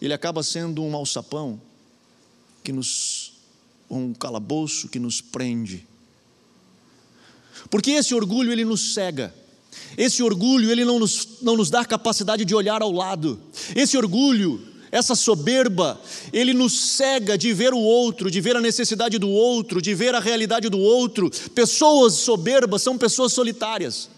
ele 0.00 0.12
acaba 0.12 0.42
sendo 0.42 0.82
um 0.82 0.94
alçapão 0.94 1.60
que 2.62 2.72
nos, 2.72 3.32
um 3.90 4.12
calabouço 4.12 4.88
que 4.88 4.98
nos 4.98 5.20
prende. 5.20 5.86
Porque 7.70 7.92
esse 7.92 8.14
orgulho 8.14 8.52
ele 8.52 8.64
nos 8.64 8.94
cega. 8.94 9.34
Esse 9.96 10.22
orgulho, 10.22 10.70
ele 10.70 10.84
não 10.84 10.98
nos, 10.98 11.40
não 11.40 11.56
nos 11.56 11.70
dá 11.70 11.84
capacidade 11.84 12.44
de 12.44 12.54
olhar 12.54 12.82
ao 12.82 12.92
lado. 12.92 13.40
Esse 13.74 13.96
orgulho, 13.96 14.60
essa 14.90 15.14
soberba, 15.14 16.00
ele 16.32 16.52
nos 16.52 16.96
cega 16.96 17.36
de 17.36 17.52
ver 17.52 17.72
o 17.72 17.78
outro, 17.78 18.30
de 18.30 18.40
ver 18.40 18.56
a 18.56 18.60
necessidade 18.60 19.18
do 19.18 19.28
outro, 19.28 19.80
de 19.80 19.94
ver 19.94 20.14
a 20.14 20.20
realidade 20.20 20.68
do 20.68 20.78
outro. 20.78 21.30
Pessoas 21.54 22.14
soberbas 22.14 22.82
são 22.82 22.98
pessoas 22.98 23.32
solitárias. 23.32 24.08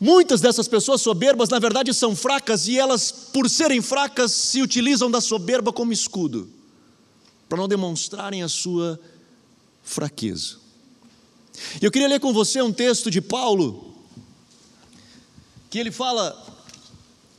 Muitas 0.00 0.40
dessas 0.40 0.66
pessoas 0.66 1.02
soberbas, 1.02 1.50
na 1.50 1.58
verdade, 1.58 1.92
são 1.92 2.16
fracas 2.16 2.66
e 2.66 2.78
elas, 2.78 3.12
por 3.12 3.50
serem 3.50 3.82
fracas, 3.82 4.32
se 4.32 4.62
utilizam 4.62 5.10
da 5.10 5.20
soberba 5.20 5.72
como 5.72 5.92
escudo, 5.92 6.48
para 7.48 7.58
não 7.58 7.68
demonstrarem 7.68 8.42
a 8.42 8.48
sua 8.48 8.98
fraqueza. 9.82 10.56
Eu 11.82 11.90
queria 11.90 12.08
ler 12.08 12.18
com 12.20 12.32
você 12.32 12.62
um 12.62 12.72
texto 12.72 13.10
de 13.10 13.20
Paulo, 13.20 13.89
que 15.70 15.78
ele 15.78 15.92
fala 15.92 16.36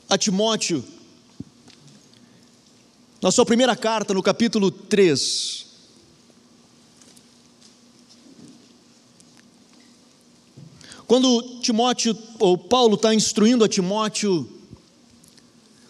a 0.07 0.17
Timóteo, 0.17 0.81
na 3.21 3.29
sua 3.29 3.45
primeira 3.45 3.75
carta, 3.75 4.13
no 4.13 4.23
capítulo 4.23 4.71
3. 4.71 5.65
Quando 11.05 11.59
Timóteo, 11.59 12.17
ou 12.39 12.57
Paulo 12.57 12.95
está 12.95 13.13
instruindo 13.13 13.65
a 13.65 13.67
Timóteo 13.67 14.49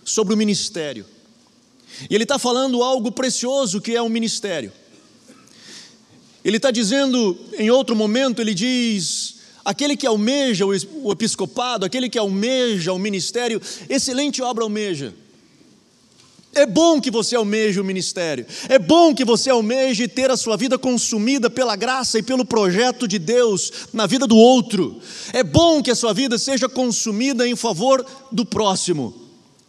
sobre 0.03 0.33
o 0.33 0.37
ministério, 0.37 1.05
e 2.09 2.15
ele 2.15 2.23
está 2.23 2.39
falando 2.39 2.81
algo 2.81 3.11
precioso 3.11 3.79
que 3.79 3.95
é 3.95 4.01
o 4.01 4.09
ministério. 4.09 4.73
Ele 6.43 6.57
está 6.57 6.71
dizendo, 6.71 7.37
em 7.53 7.69
outro 7.69 7.95
momento, 7.95 8.41
ele 8.41 8.55
diz: 8.55 9.40
Aquele 9.63 9.95
que 9.95 10.07
almeja 10.07 10.65
o 10.65 11.11
episcopado, 11.11 11.85
aquele 11.85 12.09
que 12.09 12.17
almeja 12.17 12.93
o 12.93 12.99
ministério, 12.99 13.61
excelente 13.89 14.41
obra 14.41 14.63
almeja. 14.63 15.13
É 16.53 16.65
bom 16.65 16.99
que 16.99 17.09
você 17.09 17.35
almeje 17.35 17.79
o 17.79 17.83
ministério, 17.83 18.45
é 18.67 18.77
bom 18.77 19.15
que 19.15 19.23
você 19.23 19.49
almeje 19.49 20.05
ter 20.07 20.29
a 20.29 20.35
sua 20.35 20.57
vida 20.57 20.77
consumida 20.77 21.49
pela 21.49 21.77
graça 21.77 22.19
e 22.19 22.23
pelo 22.23 22.43
projeto 22.43 23.07
de 23.07 23.17
Deus 23.17 23.71
na 23.93 24.05
vida 24.05 24.27
do 24.27 24.35
outro. 24.35 24.99
É 25.31 25.43
bom 25.43 25.81
que 25.81 25.89
a 25.89 25.95
sua 25.95 26.13
vida 26.13 26.37
seja 26.37 26.67
consumida 26.67 27.47
em 27.47 27.55
favor 27.55 28.05
do 28.29 28.45
próximo. 28.45 29.15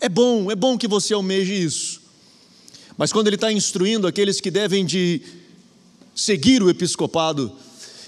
É 0.01 0.09
bom, 0.09 0.51
é 0.51 0.57
bom 0.57 0.77
que 0.77 0.89
você 0.89 1.15
almeje 1.15 1.55
isso. 1.55 2.03
Mas 2.97 3.13
quando 3.13 3.29
ele 3.29 3.37
está 3.37 3.53
instruindo 3.53 4.09
aqueles 4.09 4.41
que 4.41 4.51
devem 4.51 4.85
de 4.85 5.23
seguir 6.17 6.65
o 6.65 6.69
episcopado, 6.69 7.53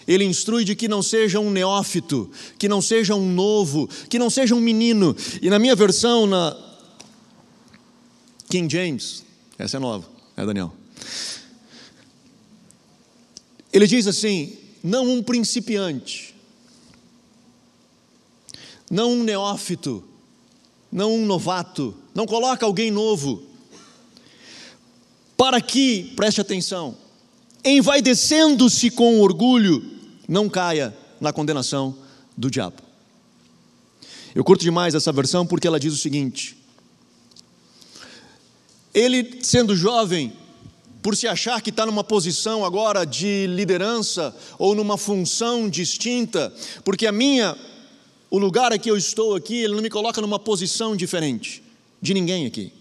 Ele 0.07 0.25
instrui 0.25 0.65
de 0.65 0.75
que 0.75 0.89
não 0.89 1.03
seja 1.03 1.41
um 1.41 1.51
neófito, 1.51 2.31
que 2.59 2.69
não 2.69 2.83
seja 2.83 3.15
um 3.15 3.33
novo, 3.33 3.89
que 4.09 4.19
não 4.19 4.29
seja 4.29 4.55
um 4.55 4.61
menino. 4.61 5.17
E 5.41 5.49
na 5.49 5.59
minha 5.59 5.75
versão, 5.75 6.27
na 6.27 6.57
King 8.49 8.73
James, 8.73 9.25
essa 9.59 9.79
é 9.79 9.81
nova, 9.81 10.09
é 10.37 10.45
Daniel. 10.45 10.73
Ele 13.73 13.87
diz 13.87 14.07
assim: 14.07 14.57
não 14.83 15.11
um 15.11 15.23
principiante, 15.23 16.35
não 18.91 19.13
um 19.13 19.23
neófito, 19.25 20.05
não 20.93 21.15
um 21.15 21.25
novato, 21.27 21.95
não 22.15 22.27
coloca 22.27 22.65
alguém 22.67 22.91
novo, 22.91 23.43
para 25.37 25.61
que, 25.61 26.13
preste 26.15 26.41
atenção, 26.41 26.97
envaidecendo-se 27.65 28.91
com 28.91 29.21
orgulho, 29.21 29.94
não 30.29 30.49
caia 30.49 30.97
na 31.21 31.33
condenação 31.33 31.97
do 32.37 32.51
diabo. 32.51 32.77
Eu 34.35 34.43
curto 34.43 34.63
demais 34.63 34.95
essa 34.95 35.13
versão 35.13 35.47
porque 35.47 35.67
ela 35.67 35.79
diz 35.79 35.93
o 35.93 35.97
seguinte: 35.97 36.57
ele, 38.93 39.41
sendo 39.43 39.77
jovem, 39.77 40.33
por 41.03 41.17
se 41.17 41.27
achar 41.27 41.61
que 41.61 41.71
está 41.71 41.85
numa 41.85 42.03
posição 42.03 42.65
agora 42.65 43.05
de 43.05 43.47
liderança 43.49 44.35
ou 44.59 44.75
numa 44.75 44.97
função 44.97 45.69
distinta, 45.69 46.53
porque 46.85 47.07
a 47.07 47.13
minha, 47.13 47.57
o 48.31 48.39
lugar 48.39 48.73
aqui 48.73 48.89
eu 48.89 48.97
estou 48.97 49.35
aqui, 49.35 49.57
ele 49.57 49.75
não 49.75 49.83
me 49.83 49.91
coloca 49.91 50.21
numa 50.21 50.39
posição 50.39 50.97
diferente 50.97 51.63
de 52.01 52.15
ninguém 52.15 52.47
aqui. 52.47 52.73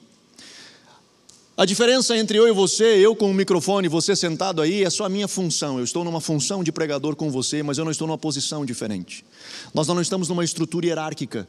A 1.56 1.66
diferença 1.66 2.18
entre 2.18 2.36
eu 2.36 2.48
e 2.48 2.52
você, 2.52 2.84
eu 2.84 3.16
com 3.16 3.30
o 3.30 3.34
microfone, 3.34 3.88
você 3.88 4.16
sentado 4.16 4.60
aí, 4.60 4.84
é 4.84 4.90
só 4.90 5.06
a 5.06 5.10
minha 5.10 5.28
função. 5.28 5.78
Eu 5.78 5.84
estou 5.84 6.04
numa 6.04 6.20
função 6.20 6.64
de 6.64 6.72
pregador 6.72 7.16
com 7.16 7.30
você, 7.30 7.62
mas 7.62 7.78
eu 7.78 7.86
não 7.86 7.92
estou 7.92 8.08
numa 8.08 8.18
posição 8.18 8.66
diferente. 8.66 9.24
Nós 9.72 9.88
não 9.88 10.02
estamos 10.02 10.28
numa 10.30 10.44
estrutura 10.44 10.88
hierárquica. 10.88 11.48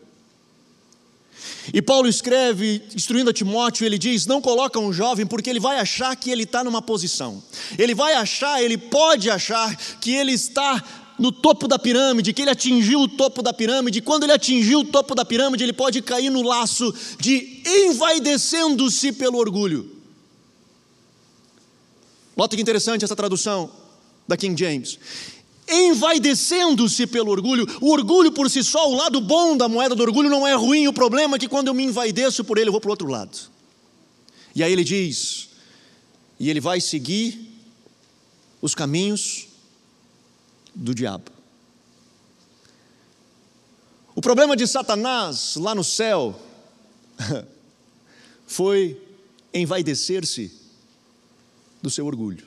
E 1.73 1.81
Paulo 1.81 2.07
escreve, 2.07 2.83
instruindo 2.95 3.31
a 3.31 3.33
Timóteo, 3.33 3.87
ele 3.87 3.97
diz: 3.97 4.27
não 4.27 4.43
coloca 4.43 4.79
um 4.79 4.93
jovem, 4.93 5.25
porque 5.25 5.49
ele 5.49 5.61
vai 5.61 5.79
achar 5.79 6.15
que 6.15 6.31
ele 6.31 6.43
está 6.43 6.63
numa 6.63 6.83
posição. 6.83 7.43
Ele 7.79 7.95
vai 7.95 8.13
achar, 8.13 8.63
ele 8.63 8.77
pode 8.77 9.31
achar 9.31 9.75
que 10.01 10.15
ele 10.15 10.33
está 10.33 10.85
no 11.19 11.33
topo 11.33 11.67
da 11.67 11.79
pirâmide, 11.79 12.35
que 12.35 12.43
ele 12.43 12.51
atingiu 12.51 13.01
o 13.01 13.09
topo 13.09 13.41
da 13.43 13.55
pirâmide, 13.55 14.03
quando 14.03 14.25
ele 14.25 14.33
atingiu 14.33 14.81
o 14.81 14.85
topo 14.85 15.15
da 15.15 15.25
pirâmide, 15.25 15.65
ele 15.65 15.73
pode 15.73 16.03
cair 16.03 16.29
no 16.29 16.43
laço 16.43 16.93
de 17.19 17.63
envaidecendo-se 17.65 19.13
pelo 19.13 19.39
orgulho. 19.39 19.94
Nota 22.37 22.57
que 22.57 22.63
interessante 22.63 23.05
essa 23.05 23.15
tradução 23.15 23.71
da 24.27 24.37
King 24.37 24.59
James. 24.59 24.99
Envaidecendo-se 25.69 27.07
pelo 27.07 27.31
orgulho, 27.31 27.67
o 27.81 27.91
orgulho 27.91 28.33
por 28.33 28.51
si 28.51 28.63
só, 28.63 28.91
o 28.91 28.95
lado 28.95 29.21
bom 29.21 29.57
da 29.57 29.69
moeda 29.69 29.95
do 29.95 30.03
orgulho 30.03 30.29
não 30.29 30.47
é 30.47 30.55
ruim, 30.55 30.87
o 30.87 30.93
problema 30.93 31.37
é 31.37 31.39
que 31.39 31.49
quando 31.49 31.69
eu 31.69 31.75
me 31.75 31.85
envaideço 31.85 32.45
por 32.45 32.59
ele, 32.59 32.69
eu 32.69 32.73
vou 32.73 32.81
para 32.81 32.89
o 32.89 32.93
outro 32.93 33.09
lado. 33.09 33.39
E 34.55 34.63
aí 34.63 34.73
ele 34.73 34.85
diz, 34.85 35.49
e 36.39 36.51
ele 36.51 36.61
vai 36.61 36.81
seguir 36.81 37.51
os 38.61 38.75
caminhos 38.75 39.47
do 40.75 40.95
diabo. 40.95 41.31
O 44.15 44.21
problema 44.21 44.57
de 44.57 44.67
Satanás 44.67 45.57
lá 45.57 45.75
no 45.75 45.83
céu 45.83 46.41
foi 48.47 49.01
envaidecer-se 49.53 50.64
do 51.85 51.91
seu 51.91 52.07
orgulho. 52.07 52.45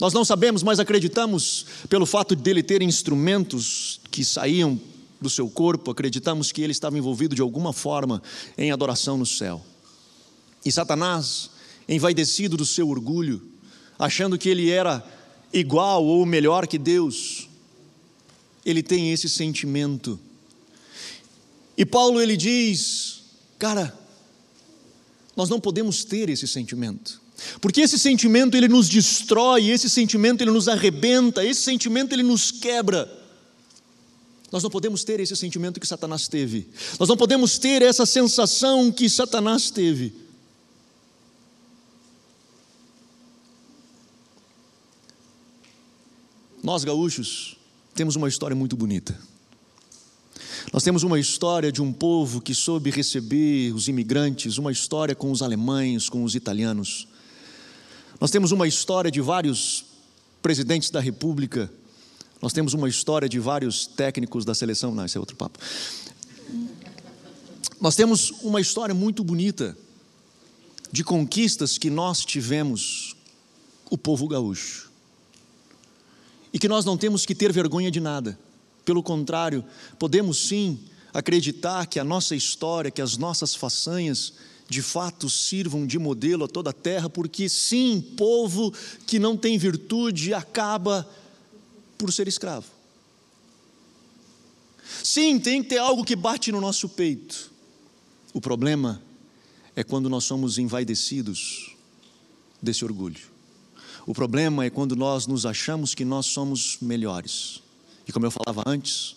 Nós 0.00 0.12
não 0.12 0.24
sabemos, 0.24 0.62
mas 0.62 0.78
acreditamos, 0.78 1.66
pelo 1.88 2.06
fato 2.06 2.36
dele 2.36 2.62
ter 2.62 2.80
instrumentos 2.82 4.00
que 4.10 4.24
saíam 4.24 4.80
do 5.20 5.28
seu 5.28 5.50
corpo, 5.50 5.90
acreditamos 5.90 6.52
que 6.52 6.62
ele 6.62 6.70
estava 6.70 6.96
envolvido 6.96 7.34
de 7.34 7.42
alguma 7.42 7.72
forma 7.72 8.22
em 8.56 8.70
adoração 8.70 9.16
no 9.18 9.26
céu. 9.26 9.60
E 10.64 10.70
Satanás, 10.70 11.50
envaidecido 11.88 12.56
do 12.56 12.64
seu 12.64 12.88
orgulho, 12.88 13.42
achando 13.98 14.38
que 14.38 14.48
ele 14.48 14.70
era 14.70 15.04
igual 15.52 16.04
ou 16.04 16.24
melhor 16.24 16.68
que 16.68 16.78
Deus, 16.78 17.48
ele 18.64 18.82
tem 18.84 19.12
esse 19.12 19.28
sentimento. 19.28 20.18
E 21.76 21.84
Paulo 21.84 22.20
ele 22.20 22.36
diz: 22.36 23.22
"Cara, 23.58 23.96
nós 25.36 25.48
não 25.48 25.58
podemos 25.58 26.04
ter 26.04 26.28
esse 26.28 26.46
sentimento. 26.46 27.20
Porque 27.60 27.80
esse 27.80 27.98
sentimento 27.98 28.56
ele 28.56 28.68
nos 28.68 28.88
destrói, 28.88 29.68
esse 29.70 29.88
sentimento 29.88 30.42
ele 30.42 30.50
nos 30.50 30.68
arrebenta, 30.68 31.44
esse 31.44 31.62
sentimento 31.62 32.12
ele 32.12 32.22
nos 32.22 32.50
quebra. 32.50 33.08
Nós 34.50 34.62
não 34.62 34.70
podemos 34.70 35.04
ter 35.04 35.20
esse 35.20 35.36
sentimento 35.36 35.78
que 35.78 35.86
Satanás 35.86 36.26
teve. 36.26 36.68
Nós 36.98 37.08
não 37.08 37.16
podemos 37.16 37.58
ter 37.58 37.82
essa 37.82 38.06
sensação 38.06 38.90
que 38.90 39.08
Satanás 39.08 39.70
teve. 39.70 40.14
Nós 46.62 46.82
gaúchos 46.82 47.56
temos 47.94 48.16
uma 48.16 48.28
história 48.28 48.56
muito 48.56 48.76
bonita. 48.76 49.18
Nós 50.72 50.82
temos 50.82 51.02
uma 51.02 51.18
história 51.18 51.70
de 51.70 51.80
um 51.80 51.92
povo 51.92 52.40
que 52.40 52.54
soube 52.54 52.90
receber 52.90 53.72
os 53.72 53.88
imigrantes, 53.88 54.58
uma 54.58 54.72
história 54.72 55.14
com 55.14 55.30
os 55.30 55.40
alemães, 55.40 56.08
com 56.08 56.24
os 56.24 56.34
italianos. 56.34 57.06
Nós 58.20 58.30
temos 58.30 58.50
uma 58.50 58.66
história 58.66 59.10
de 59.10 59.20
vários 59.20 59.84
presidentes 60.42 60.90
da 60.90 61.00
República, 61.00 61.70
nós 62.40 62.52
temos 62.52 62.72
uma 62.74 62.88
história 62.88 63.28
de 63.28 63.38
vários 63.38 63.86
técnicos 63.86 64.44
da 64.44 64.54
seleção, 64.54 64.94
não, 64.94 65.04
esse 65.04 65.16
é 65.16 65.20
outro 65.20 65.36
papo. 65.36 65.58
Nós 67.80 67.94
temos 67.94 68.30
uma 68.42 68.60
história 68.60 68.94
muito 68.94 69.22
bonita 69.22 69.76
de 70.90 71.04
conquistas 71.04 71.78
que 71.78 71.90
nós 71.90 72.24
tivemos, 72.24 73.16
o 73.90 73.96
povo 73.96 74.26
gaúcho. 74.26 74.90
E 76.52 76.58
que 76.58 76.68
nós 76.68 76.84
não 76.84 76.96
temos 76.96 77.24
que 77.24 77.34
ter 77.34 77.52
vergonha 77.52 77.90
de 77.90 78.00
nada. 78.00 78.38
Pelo 78.84 79.02
contrário, 79.02 79.64
podemos 79.98 80.48
sim 80.48 80.78
acreditar 81.12 81.86
que 81.86 81.98
a 81.98 82.04
nossa 82.04 82.34
história, 82.34 82.90
que 82.90 83.02
as 83.02 83.16
nossas 83.16 83.54
façanhas, 83.54 84.32
de 84.68 84.82
fato 84.82 85.30
sirvam 85.30 85.86
de 85.86 85.98
modelo 85.98 86.44
a 86.44 86.48
toda 86.48 86.70
a 86.70 86.74
terra, 86.74 87.08
porque 87.08 87.48
sim, 87.48 88.00
povo 88.16 88.72
que 89.06 89.18
não 89.18 89.36
tem 89.36 89.56
virtude 89.56 90.34
acaba 90.34 91.08
por 91.96 92.12
ser 92.12 92.28
escravo. 92.28 92.66
Sim, 95.02 95.38
tem 95.38 95.62
que 95.62 95.70
ter 95.70 95.78
algo 95.78 96.04
que 96.04 96.14
bate 96.14 96.52
no 96.52 96.60
nosso 96.60 96.88
peito. 96.88 97.50
O 98.34 98.40
problema 98.40 99.02
é 99.74 99.82
quando 99.82 100.08
nós 100.08 100.24
somos 100.24 100.58
envaidecidos 100.58 101.74
desse 102.60 102.84
orgulho. 102.84 103.20
O 104.06 104.12
problema 104.12 104.64
é 104.64 104.70
quando 104.70 104.94
nós 104.94 105.26
nos 105.26 105.46
achamos 105.46 105.94
que 105.94 106.04
nós 106.04 106.26
somos 106.26 106.78
melhores. 106.80 107.62
E 108.06 108.12
como 108.12 108.26
eu 108.26 108.30
falava 108.30 108.62
antes, 108.66 109.16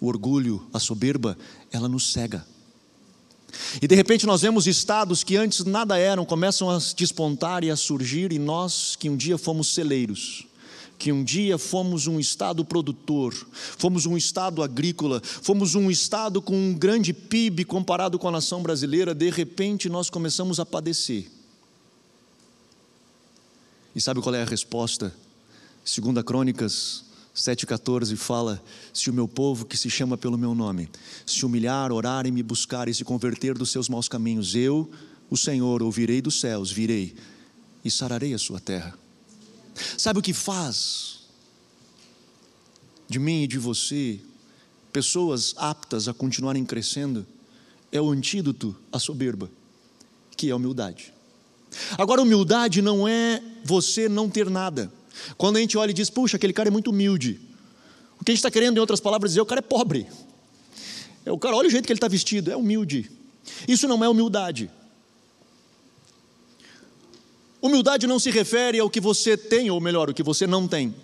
o 0.00 0.06
orgulho, 0.06 0.66
a 0.72 0.78
soberba, 0.78 1.36
ela 1.70 1.88
nos 1.88 2.12
cega. 2.12 2.46
E 3.80 3.86
de 3.86 3.94
repente 3.94 4.26
nós 4.26 4.42
vemos 4.42 4.66
estados 4.66 5.22
que 5.22 5.36
antes 5.36 5.64
nada 5.64 5.98
eram, 5.98 6.24
começam 6.24 6.70
a 6.70 6.78
despontar 6.96 7.64
e 7.64 7.70
a 7.70 7.76
surgir, 7.76 8.32
e 8.32 8.38
nós 8.38 8.96
que 8.96 9.08
um 9.08 9.16
dia 9.16 9.38
fomos 9.38 9.72
celeiros, 9.72 10.46
que 10.98 11.12
um 11.12 11.22
dia 11.22 11.58
fomos 11.58 12.06
um 12.06 12.18
estado 12.18 12.64
produtor, 12.64 13.34
fomos 13.78 14.06
um 14.06 14.16
estado 14.16 14.62
agrícola, 14.62 15.22
fomos 15.24 15.74
um 15.74 15.90
estado 15.90 16.42
com 16.42 16.54
um 16.54 16.74
grande 16.74 17.12
PIB 17.12 17.64
comparado 17.64 18.18
com 18.18 18.28
a 18.28 18.32
nação 18.32 18.62
brasileira, 18.62 19.14
de 19.14 19.30
repente 19.30 19.88
nós 19.88 20.10
começamos 20.10 20.58
a 20.58 20.66
padecer. 20.66 21.26
E 23.94 24.00
sabe 24.00 24.20
qual 24.20 24.34
é 24.34 24.42
a 24.42 24.46
resposta? 24.46 25.14
Segunda 25.84 26.22
Crônicas 26.22 27.05
7,14 27.36 28.16
fala: 28.16 28.62
Se 28.92 29.10
o 29.10 29.12
meu 29.12 29.28
povo, 29.28 29.66
que 29.66 29.76
se 29.76 29.90
chama 29.90 30.16
pelo 30.16 30.38
meu 30.38 30.54
nome, 30.54 30.88
se 31.26 31.44
humilhar, 31.44 31.92
orar 31.92 32.26
e 32.26 32.30
me 32.30 32.42
buscar 32.42 32.88
e 32.88 32.94
se 32.94 33.04
converter 33.04 33.56
dos 33.56 33.70
seus 33.70 33.88
maus 33.88 34.08
caminhos, 34.08 34.54
eu, 34.54 34.90
o 35.28 35.36
Senhor, 35.36 35.82
ouvirei 35.82 36.22
dos 36.22 36.40
céus, 36.40 36.72
virei 36.72 37.14
e 37.84 37.90
sararei 37.90 38.32
a 38.32 38.38
sua 38.38 38.58
terra. 38.58 38.98
Sabe 39.98 40.18
o 40.18 40.22
que 40.22 40.32
faz 40.32 41.26
de 43.06 43.18
mim 43.18 43.42
e 43.42 43.46
de 43.46 43.58
você 43.58 44.18
pessoas 44.90 45.54
aptas 45.58 46.08
a 46.08 46.14
continuarem 46.14 46.64
crescendo? 46.64 47.26
É 47.92 48.00
o 48.00 48.10
antídoto 48.10 48.74
à 48.90 48.98
soberba, 48.98 49.50
que 50.34 50.48
é 50.48 50.52
a 50.52 50.56
humildade. 50.56 51.12
Agora, 51.98 52.22
humildade 52.22 52.80
não 52.80 53.06
é 53.06 53.42
você 53.62 54.08
não 54.08 54.30
ter 54.30 54.48
nada. 54.48 54.90
Quando 55.36 55.56
a 55.56 55.60
gente 55.60 55.76
olha 55.76 55.90
e 55.90 55.94
diz, 55.94 56.10
puxa, 56.10 56.36
aquele 56.36 56.52
cara 56.52 56.68
é 56.68 56.72
muito 56.72 56.90
humilde. 56.90 57.40
O 58.20 58.24
que 58.24 58.30
a 58.30 58.34
gente 58.34 58.38
está 58.38 58.50
querendo, 58.50 58.76
em 58.76 58.80
outras 58.80 59.00
palavras, 59.00 59.32
dizer, 59.32 59.40
o 59.40 59.46
cara 59.46 59.58
é 59.58 59.62
pobre. 59.62 60.06
É, 61.24 61.32
o 61.32 61.38
cara, 61.38 61.56
olha 61.56 61.68
o 61.68 61.70
jeito 61.70 61.86
que 61.86 61.92
ele 61.92 61.98
está 61.98 62.08
vestido, 62.08 62.50
é 62.50 62.56
humilde. 62.56 63.10
Isso 63.66 63.86
não 63.86 64.02
é 64.02 64.08
humildade. 64.08 64.70
Humildade 67.60 68.06
não 68.06 68.18
se 68.18 68.30
refere 68.30 68.78
ao 68.78 68.88
que 68.88 69.00
você 69.00 69.36
tem, 69.36 69.70
ou 69.70 69.80
melhor, 69.80 70.10
o 70.10 70.14
que 70.14 70.22
você 70.22 70.46
não 70.46 70.68
tem. 70.68 70.94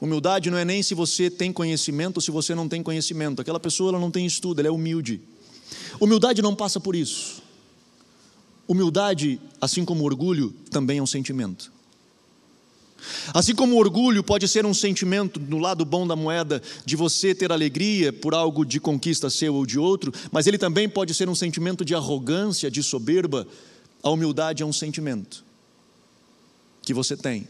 Humildade 0.00 0.50
não 0.50 0.58
é 0.58 0.64
nem 0.64 0.82
se 0.82 0.94
você 0.94 1.30
tem 1.30 1.52
conhecimento 1.52 2.18
ou 2.18 2.20
se 2.20 2.30
você 2.30 2.54
não 2.54 2.68
tem 2.68 2.82
conhecimento. 2.82 3.40
Aquela 3.40 3.60
pessoa 3.60 3.90
ela 3.90 3.98
não 3.98 4.10
tem 4.10 4.26
estudo, 4.26 4.60
ela 4.60 4.68
é 4.68 4.70
humilde. 4.70 5.20
Humildade 6.00 6.42
não 6.42 6.54
passa 6.54 6.78
por 6.78 6.94
isso. 6.94 7.42
Humildade, 8.66 9.40
assim 9.60 9.84
como 9.84 10.04
orgulho, 10.04 10.54
também 10.70 10.98
é 10.98 11.02
um 11.02 11.06
sentimento. 11.06 11.72
Assim 13.32 13.54
como 13.54 13.74
o 13.74 13.78
orgulho 13.78 14.22
pode 14.22 14.48
ser 14.48 14.64
um 14.64 14.74
sentimento 14.74 15.38
no 15.38 15.58
lado 15.58 15.84
bom 15.84 16.06
da 16.06 16.16
moeda 16.16 16.62
de 16.84 16.96
você 16.96 17.34
ter 17.34 17.52
alegria 17.52 18.12
por 18.12 18.34
algo 18.34 18.64
de 18.64 18.80
conquista 18.80 19.28
seu 19.28 19.54
ou 19.54 19.66
de 19.66 19.78
outro, 19.78 20.12
mas 20.32 20.46
ele 20.46 20.58
também 20.58 20.88
pode 20.88 21.12
ser 21.14 21.28
um 21.28 21.34
sentimento 21.34 21.84
de 21.84 21.94
arrogância, 21.94 22.70
de 22.70 22.82
soberba. 22.82 23.46
A 24.02 24.10
humildade 24.10 24.62
é 24.62 24.66
um 24.66 24.72
sentimento 24.72 25.44
que 26.82 26.94
você 26.94 27.16
tem, 27.16 27.48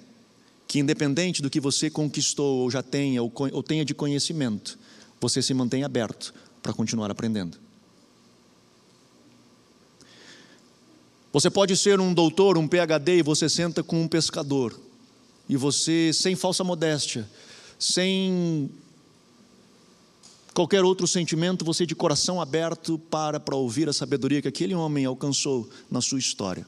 que 0.67 0.79
independente 0.79 1.43
do 1.43 1.51
que 1.51 1.61
você 1.61 1.91
conquistou 1.91 2.61
ou 2.61 2.71
já 2.71 2.83
tenha 2.83 3.23
ou 3.23 3.63
tenha 3.63 3.85
de 3.85 3.95
conhecimento, 3.95 4.79
você 5.21 5.43
se 5.43 5.55
mantém 5.55 5.85
aberto 5.85 6.33
para 6.63 6.73
continuar 6.73 7.11
aprendendo. 7.11 7.59
Você 11.33 11.51
pode 11.51 11.77
ser 11.77 11.99
um 11.99 12.15
doutor, 12.15 12.57
um 12.57 12.69
PhD, 12.69 13.19
e 13.19 13.23
você 13.23 13.49
senta 13.49 13.83
com 13.83 14.01
um 14.01 14.07
pescador, 14.07 14.79
e 15.49 15.57
você, 15.57 16.13
sem 16.13 16.35
falsa 16.35 16.65
modéstia, 16.65 17.29
sem 17.79 18.71
qualquer 20.55 20.85
outro 20.85 21.07
sentimento, 21.07 21.65
você 21.65 21.85
de 21.85 21.95
coração 21.95 22.41
aberto 22.41 22.99
para 22.99 23.41
para 23.41 23.57
ouvir 23.57 23.89
a 23.89 23.93
sabedoria 23.93 24.41
que 24.41 24.49
aquele 24.49 24.75
homem 24.75 25.05
alcançou 25.05 25.69
na 25.91 26.01
sua 26.01 26.19
história. 26.19 26.67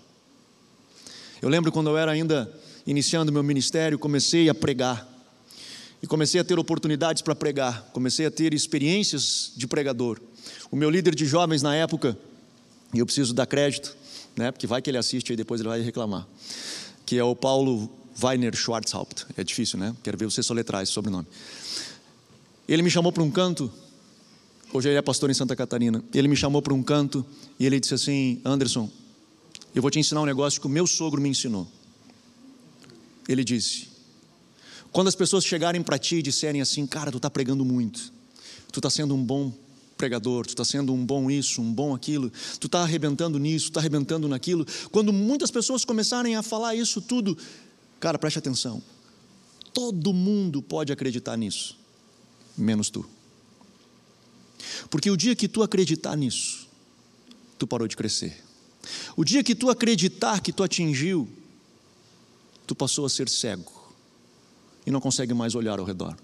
Eu 1.41 1.49
lembro 1.49 1.71
quando 1.71 1.91
eu 1.91 1.97
era 1.97 2.11
ainda 2.11 2.53
iniciando 2.87 3.33
meu 3.33 3.43
ministério, 3.43 3.99
comecei 3.99 4.49
a 4.49 4.55
pregar. 4.55 5.15
E 6.03 6.07
comecei 6.07 6.41
a 6.41 6.45
ter 6.45 6.59
oportunidades 6.59 7.23
para 7.23 7.35
pregar, 7.35 7.91
comecei 7.93 8.27
a 8.27 8.31
ter 8.31 8.53
experiências 8.53 9.53
de 9.57 9.67
pregador. 9.67 10.21
O 10.71 10.77
meu 10.77 10.91
líder 10.91 11.15
de 11.15 11.25
jovens 11.25 11.62
na 11.62 11.75
época, 11.75 12.17
e 12.93 12.99
eu 12.99 13.07
preciso 13.07 13.33
dar 13.33 13.47
crédito, 13.47 13.97
né? 14.37 14.53
porque 14.53 14.67
vai 14.67 14.83
que 14.83 14.91
ele 14.91 14.99
assiste 14.99 15.33
e 15.33 15.37
depois 15.37 15.61
ele 15.61 15.71
vai 15.71 15.81
reclamar, 15.81 16.27
que 17.07 17.19
é 17.19 17.25
o 17.25 17.35
Paulo 17.35 17.91
Weiner 18.23 18.55
Schwarzhaupt. 18.55 19.27
É 19.37 19.45
difícil, 19.45 19.79
né? 19.79 19.95
Quero 20.03 20.17
ver 20.17 20.27
você 20.27 20.43
soletrar 20.43 20.83
esse 20.83 20.93
sobrenome. 20.93 21.27
Ele 22.69 22.83
me 22.83 22.91
chamou 22.91 23.13
para 23.13 23.23
um 23.23 23.31
canto, 23.31 23.71
hoje 24.73 24.89
ele 24.89 24.99
é 24.99 25.03
pastor 25.03 25.31
em 25.31 25.35
Santa 25.35 25.55
Catarina. 25.55 26.03
Ele 26.13 26.29
me 26.29 26.37
chamou 26.37 26.61
para 26.61 26.75
um 26.75 26.83
canto 26.83 27.25
e 27.59 27.67
ele 27.67 27.79
disse 27.79 27.95
assim: 27.95 28.41
Anderson, 28.45 28.91
eu 29.75 29.83
vou 29.83 29.91
te 29.91 29.99
ensinar 29.99 30.23
um 30.23 30.27
negócio 30.27 30.61
que 30.61 30.67
o 30.67 30.71
meu 30.71 30.87
sogro 30.87 31.21
me 31.21 31.29
ensinou. 31.29 31.69
Ele 33.29 33.45
disse: 33.45 33.89
quando 34.97 35.09
as 35.09 35.15
pessoas 35.15 35.45
chegarem 35.45 35.83
para 35.83 35.99
ti 35.99 36.17
e 36.17 36.23
disserem 36.23 36.63
assim, 36.63 36.87
cara, 36.87 37.11
tu 37.11 37.19
está 37.19 37.29
pregando 37.29 37.67
muito, 37.67 38.11
tu 38.73 38.79
está 38.79 38.89
sendo 38.89 39.15
um 39.15 39.23
bom 39.23 39.53
pregador, 39.97 40.47
tu 40.47 40.51
está 40.51 40.65
sendo 40.65 40.93
um 40.93 41.05
bom 41.05 41.31
isso, 41.31 41.61
um 41.61 41.71
bom 41.71 41.95
aquilo, 41.95 42.33
tu 42.59 42.67
está 42.67 42.81
arrebentando 42.81 43.39
nisso, 43.39 43.67
tu 43.67 43.71
está 43.73 43.81
arrebentando 43.81 44.27
naquilo. 44.27 44.67
Quando 44.91 45.13
muitas 45.13 45.51
pessoas 45.51 45.85
começarem 45.85 46.35
a 46.35 46.43
falar 46.43 46.75
isso 46.75 47.03
tudo, 47.03 47.37
cara, 48.01 48.19
preste 48.19 48.39
atenção. 48.39 48.83
Todo 49.73 50.13
mundo 50.13 50.63
pode 50.63 50.93
acreditar 50.93 51.37
nisso, 51.37 51.79
menos 52.57 52.91
tu. 52.91 53.09
Porque 54.89 55.11
o 55.11 55.17
dia 55.17 55.37
que 55.37 55.49
tu 55.49 55.63
acreditar 55.63 56.17
nisso, 56.17 56.67
tu 57.59 57.67
parou 57.67 57.87
de 57.87 57.97
crescer. 57.97 58.43
O 59.17 59.25
dia 59.25 59.43
que 59.43 59.55
tu 59.55 59.69
acreditar 59.69 60.41
que 60.41 60.53
tu 60.53 60.63
atingiu, 60.63 61.29
tu 62.67 62.75
passou 62.75 63.05
a 63.05 63.09
ser 63.09 63.29
cego 63.29 63.73
e 64.87 64.91
não 64.91 65.01
consegue 65.01 65.35
mais 65.35 65.55
olhar 65.55 65.79
ao 65.79 65.85
redor. 65.85 66.17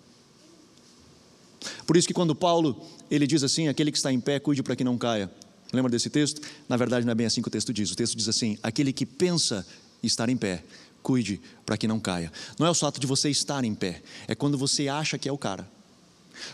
Por 1.86 1.96
isso 1.96 2.06
que 2.06 2.14
quando 2.14 2.34
Paulo 2.34 2.80
ele 3.10 3.26
diz 3.26 3.42
assim: 3.42 3.68
aquele 3.68 3.90
que 3.90 3.98
está 3.98 4.12
em 4.12 4.20
pé, 4.20 4.38
cuide 4.38 4.62
para 4.62 4.76
que 4.76 4.84
não 4.84 4.96
caia. 4.96 5.30
Lembra 5.72 5.90
desse 5.90 6.10
texto? 6.10 6.40
Na 6.68 6.76
verdade, 6.76 7.04
não 7.04 7.12
é 7.12 7.14
bem 7.14 7.26
assim 7.26 7.40
que 7.40 7.48
o 7.48 7.50
texto 7.50 7.72
diz. 7.72 7.90
O 7.90 7.96
texto 7.96 8.16
diz 8.16 8.28
assim: 8.28 8.58
aquele 8.62 8.92
que 8.92 9.06
pensa 9.06 9.66
estar 10.02 10.28
em 10.28 10.36
pé, 10.36 10.64
cuide 11.02 11.40
para 11.66 11.76
que 11.76 11.88
não 11.88 11.98
caia. 11.98 12.32
Não 12.58 12.66
é 12.66 12.70
o 12.70 12.74
fato 12.74 13.00
de 13.00 13.06
você 13.06 13.30
estar 13.30 13.64
em 13.64 13.74
pé, 13.74 14.02
é 14.28 14.34
quando 14.34 14.56
você 14.56 14.88
acha 14.88 15.18
que 15.18 15.28
é 15.28 15.32
o 15.32 15.38
cara. 15.38 15.68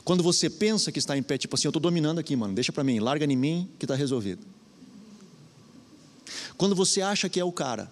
Quando 0.04 0.22
você 0.22 0.50
pensa 0.50 0.90
que 0.90 0.98
está 0.98 1.16
em 1.16 1.22
pé, 1.22 1.38
tipo 1.38 1.54
assim, 1.54 1.66
eu 1.66 1.70
estou 1.70 1.80
dominando 1.80 2.18
aqui, 2.18 2.34
mano, 2.34 2.54
deixa 2.54 2.72
para 2.72 2.84
mim, 2.84 2.98
larga 2.98 3.24
em 3.24 3.36
mim 3.36 3.68
que 3.78 3.84
está 3.84 3.94
resolvido. 3.94 4.44
Quando 6.56 6.74
você 6.74 7.00
acha 7.00 7.28
que 7.28 7.38
é 7.38 7.44
o 7.44 7.52
cara, 7.52 7.90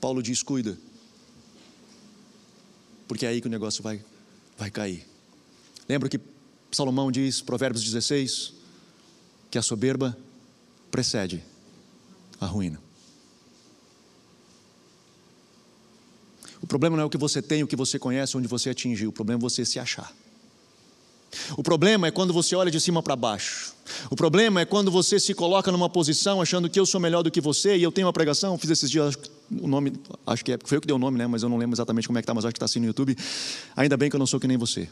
Paulo 0.00 0.22
diz: 0.22 0.42
cuida, 0.42 0.78
porque 3.08 3.26
é 3.26 3.30
aí 3.30 3.40
que 3.40 3.48
o 3.48 3.50
negócio 3.50 3.82
vai, 3.82 4.02
vai 4.56 4.70
cair. 4.70 5.06
Lembra 5.88 6.08
que 6.08 6.20
Salomão 6.70 7.10
diz, 7.10 7.40
Provérbios 7.40 7.82
16, 7.82 8.52
que 9.50 9.58
a 9.58 9.62
soberba 9.62 10.16
precede 10.90 11.42
a 12.40 12.46
ruína. 12.46 12.80
O 16.62 16.66
problema 16.66 16.96
não 16.96 17.04
é 17.04 17.06
o 17.06 17.10
que 17.10 17.18
você 17.18 17.40
tem, 17.40 17.62
o 17.62 17.66
que 17.66 17.76
você 17.76 17.98
conhece, 17.98 18.36
onde 18.36 18.46
você 18.46 18.70
atingiu, 18.70 19.10
o 19.10 19.12
problema 19.12 19.40
é 19.40 19.42
você 19.42 19.64
se 19.64 19.78
achar. 19.78 20.12
O 21.56 21.62
problema 21.62 22.08
é 22.08 22.10
quando 22.10 22.32
você 22.32 22.56
olha 22.56 22.70
de 22.70 22.80
cima 22.80 23.02
para 23.02 23.14
baixo. 23.14 23.72
O 24.10 24.16
problema 24.16 24.60
é 24.60 24.64
quando 24.64 24.90
você 24.90 25.18
se 25.18 25.32
coloca 25.32 25.70
numa 25.70 25.88
posição 25.88 26.40
achando 26.40 26.68
que 26.68 26.78
eu 26.78 26.84
sou 26.84 27.00
melhor 27.00 27.22
do 27.22 27.30
que 27.30 27.40
você 27.40 27.76
e 27.76 27.82
eu 27.82 27.92
tenho 27.92 28.06
uma 28.06 28.12
pregação, 28.12 28.58
fiz 28.58 28.70
esses 28.70 28.90
dias, 28.90 29.16
o 29.50 29.68
nome, 29.68 29.92
acho 30.26 30.44
que 30.44 30.52
é, 30.52 30.58
foi 30.62 30.76
eu 30.76 30.80
que 30.80 30.86
dei 30.86 30.94
o 30.94 30.98
nome, 30.98 31.18
né? 31.18 31.26
Mas 31.26 31.42
eu 31.42 31.48
não 31.48 31.56
lembro 31.56 31.74
exatamente 31.74 32.06
como 32.06 32.18
é 32.18 32.20
que 32.20 32.24
está, 32.24 32.34
mas 32.34 32.44
acho 32.44 32.52
que 32.52 32.56
está 32.56 32.66
assim 32.66 32.80
no 32.80 32.86
YouTube. 32.86 33.16
Ainda 33.76 33.96
bem 33.96 34.10
que 34.10 34.16
eu 34.16 34.18
não 34.18 34.26
sou 34.26 34.40
que 34.40 34.48
nem 34.48 34.56
você. 34.56 34.88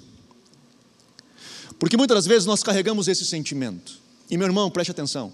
Porque 1.79 1.97
muitas 1.97 2.25
vezes 2.27 2.47
nós 2.47 2.63
carregamos 2.63 3.09
esse 3.09 3.25
sentimento. 3.25 3.99
E 4.31 4.37
meu 4.37 4.47
irmão, 4.47 4.71
preste 4.71 4.91
atenção. 4.91 5.33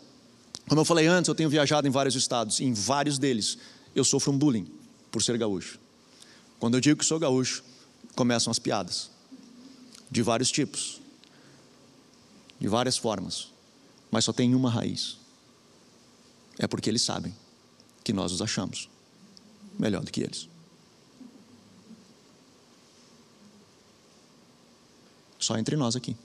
Como 0.69 0.81
eu 0.81 0.85
falei 0.85 1.07
antes, 1.07 1.29
eu 1.29 1.35
tenho 1.35 1.51
viajado 1.51 1.87
em 1.87 1.91
vários 1.91 2.15
estados, 2.15 2.61
em 2.61 2.73
vários 2.73 3.19
deles 3.19 3.59
eu 3.95 4.05
sofro 4.05 4.33
um 4.33 4.39
bullying 4.39 4.67
por 5.11 5.23
ser 5.23 5.37
gaúcho. 5.37 5.79
Quando 6.65 6.77
eu 6.77 6.81
digo 6.81 6.99
que 6.99 7.05
sou 7.05 7.19
gaúcho, 7.19 7.63
começam 8.17 8.51
as 8.51 8.59
piadas 8.59 9.11
de 10.11 10.23
vários 10.23 10.51
tipos, 10.51 10.99
de 12.59 12.67
várias 12.67 12.97
formas, 12.97 13.53
mas 14.11 14.25
só 14.25 14.33
tem 14.33 14.55
uma 14.55 14.71
raiz. 14.71 15.19
É 16.59 16.67
porque 16.67 16.89
eles 16.89 17.03
sabem 17.03 17.37
que 18.03 18.15
nós 18.15 18.33
os 18.33 18.41
achamos 18.41 18.89
melhor 19.79 20.03
do 20.03 20.11
que 20.11 20.23
eles. 20.23 20.49
Só 25.39 25.59
entre 25.59 25.77
nós 25.77 25.95
aqui. 25.95 26.17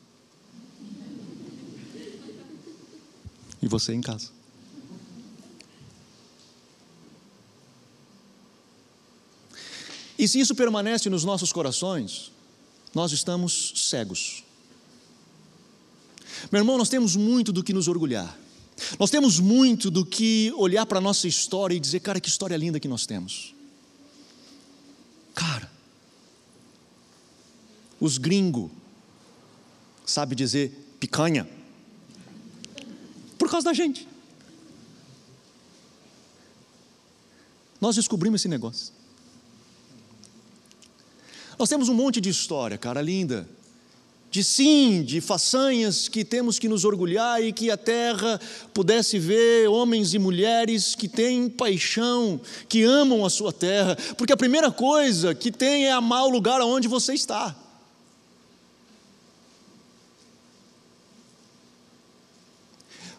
E 3.62 3.68
você 3.68 3.94
em 3.94 4.00
casa. 4.00 4.39
E 10.20 10.28
se 10.28 10.38
isso 10.38 10.54
permanece 10.54 11.10
nos 11.10 11.24
nossos 11.24 11.54
corações, 11.54 12.30
nós 12.94 13.14
estamos 13.14 13.72
cegos. 13.90 14.44
Meu 16.52 16.60
irmão, 16.60 16.78
nós 16.78 16.90
temos 16.90 17.16
muito 17.16 17.54
do 17.54 17.64
que 17.64 17.72
nos 17.72 17.88
orgulhar. 17.88 18.38
Nós 19.00 19.10
temos 19.10 19.40
muito 19.40 19.90
do 19.90 20.06
que 20.06 20.52
olhar 20.58 20.86
para 20.86 20.98
a 20.98 21.02
nossa 21.02 21.26
história 21.26 21.74
e 21.74 21.80
dizer, 21.80 22.02
cara, 22.02 22.20
que 22.20 22.28
história 22.28 22.58
linda 22.58 22.82
que 22.82 22.88
nós 22.88 23.06
temos. 23.06 23.56
Cara, 25.34 25.72
os 27.98 28.18
gringos 28.18 28.70
sabe 30.06 30.36
dizer 30.36 30.98
picanha 31.00 31.50
por 33.38 33.50
causa 33.50 33.64
da 33.64 33.74
gente. 33.74 34.06
Nós 37.80 37.96
descobrimos 37.96 38.42
esse 38.42 38.50
negócio. 38.50 38.99
Nós 41.60 41.68
temos 41.68 41.90
um 41.90 41.94
monte 41.94 42.22
de 42.22 42.30
história, 42.30 42.78
cara, 42.78 43.02
linda. 43.02 43.46
De 44.32 44.46
sim, 44.46 45.04
de 45.04 45.20
façanhas 45.20 46.08
que 46.08 46.24
temos 46.24 46.58
que 46.58 46.70
nos 46.70 46.86
orgulhar 46.86 47.44
e 47.44 47.52
que 47.52 47.70
a 47.70 47.76
terra 47.76 48.40
pudesse 48.74 49.20
ver 49.20 49.68
homens 49.68 50.14
e 50.14 50.20
mulheres 50.20 50.96
que 50.96 51.10
têm 51.10 51.50
paixão, 51.50 52.40
que 52.70 52.84
amam 52.84 53.26
a 53.26 53.30
sua 53.30 53.52
terra, 53.52 53.98
porque 54.18 54.32
a 54.32 54.38
primeira 54.38 54.72
coisa 54.72 55.36
que 55.36 55.52
tem 55.52 55.88
é 55.88 55.92
amar 55.92 56.24
o 56.24 56.30
lugar 56.30 56.62
onde 56.62 56.88
você 56.88 57.14
está. 57.14 57.54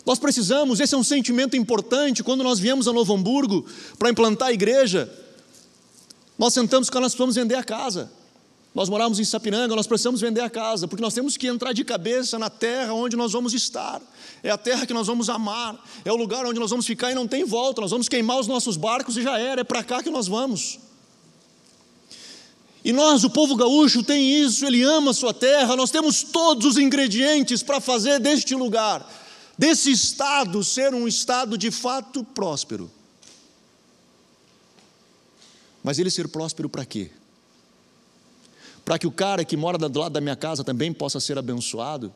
Nós 0.07 0.18
precisamos, 0.18 0.81
esse 0.81 0.94
é 0.94 0.98
um 0.98 1.05
sentimento 1.05 1.57
importante, 1.57 2.22
quando 2.22 2.42
nós 2.42 2.59
viemos 2.59 2.88
a 2.88 2.92
Novo 2.92 3.12
Hamburgo 3.12 3.66
para 3.98 4.09
implantar 4.09 4.48
a 4.48 4.53
igreja, 4.53 5.12
nós 6.38 6.55
sentamos 6.55 6.88
que 6.88 6.94
nós 6.94 7.12
precisamos 7.12 7.35
vender 7.35 7.57
a 7.57 7.62
casa. 7.62 8.19
Nós 8.72 8.88
moramos 8.88 9.18
em 9.18 9.24
Sapiranga, 9.24 9.74
nós 9.74 9.87
precisamos 9.87 10.20
vender 10.20 10.42
a 10.42 10.50
casa, 10.50 10.87
porque 10.87 11.02
nós 11.02 11.12
temos 11.12 11.37
que 11.37 11.48
entrar 11.48 11.72
de 11.72 11.85
cabeça 11.85 12.38
na 12.38 12.48
terra 12.48 12.92
onde 12.94 13.16
nós 13.16 13.33
vamos 13.33 13.52
estar. 13.52 14.00
É 14.42 14.50
a 14.50 14.56
terra 14.56 14.87
que 14.87 14.94
nós 14.94 15.09
vamos 15.09 15.28
amar, 15.28 15.85
é 16.04 16.12
o 16.12 16.16
lugar 16.16 16.46
onde 16.46 16.61
nós 16.61 16.70
vamos 16.70 16.87
ficar 16.87 17.11
e 17.11 17.14
não 17.14 17.26
tem 17.26 17.44
volta. 17.44 17.80
Nós 17.80 17.90
vamos 17.90 18.09
queimar 18.09 18.38
os 18.38 18.46
nossos 18.46 18.76
barcos 18.76 19.16
e 19.16 19.22
já 19.22 19.38
era, 19.38 19.62
é 19.62 19.64
para 19.64 19.83
cá 19.83 20.02
que 20.02 20.11
nós 20.11 20.28
vamos. 20.28 20.78
E 22.85 22.92
nós, 22.92 23.24
o 23.24 23.30
povo 23.30 23.56
gaúcho, 23.56 24.04
tem 24.04 24.40
isso, 24.40 24.64
ele 24.64 24.83
ama 24.83 25.11
a 25.11 25.14
sua 25.14 25.35
terra, 25.35 25.76
nós 25.76 25.90
temos 25.90 26.22
todos 26.22 26.64
os 26.64 26.78
ingredientes 26.78 27.62
para 27.62 27.80
fazer 27.80 28.20
deste 28.20 28.54
lugar, 28.54 29.06
desse 29.59 29.90
estado, 29.90 30.62
ser 30.62 30.94
um 30.94 31.06
estado 31.06 31.59
de 31.59 31.70
fato 31.72 32.22
próspero. 32.22 32.90
Mas 35.83 35.98
ele 35.98 36.11
ser 36.11 36.28
próspero 36.28 36.68
para 36.68 36.87
quê? 36.87 37.11
Para 38.90 38.98
que 38.98 39.07
o 39.07 39.12
cara 39.12 39.44
que 39.44 39.57
mora 39.57 39.79
do 39.79 40.00
lado 40.00 40.12
da 40.14 40.20
minha 40.20 40.35
casa 40.35 40.64
também 40.64 40.92
possa 40.92 41.20
ser 41.20 41.38
abençoado? 41.38 42.12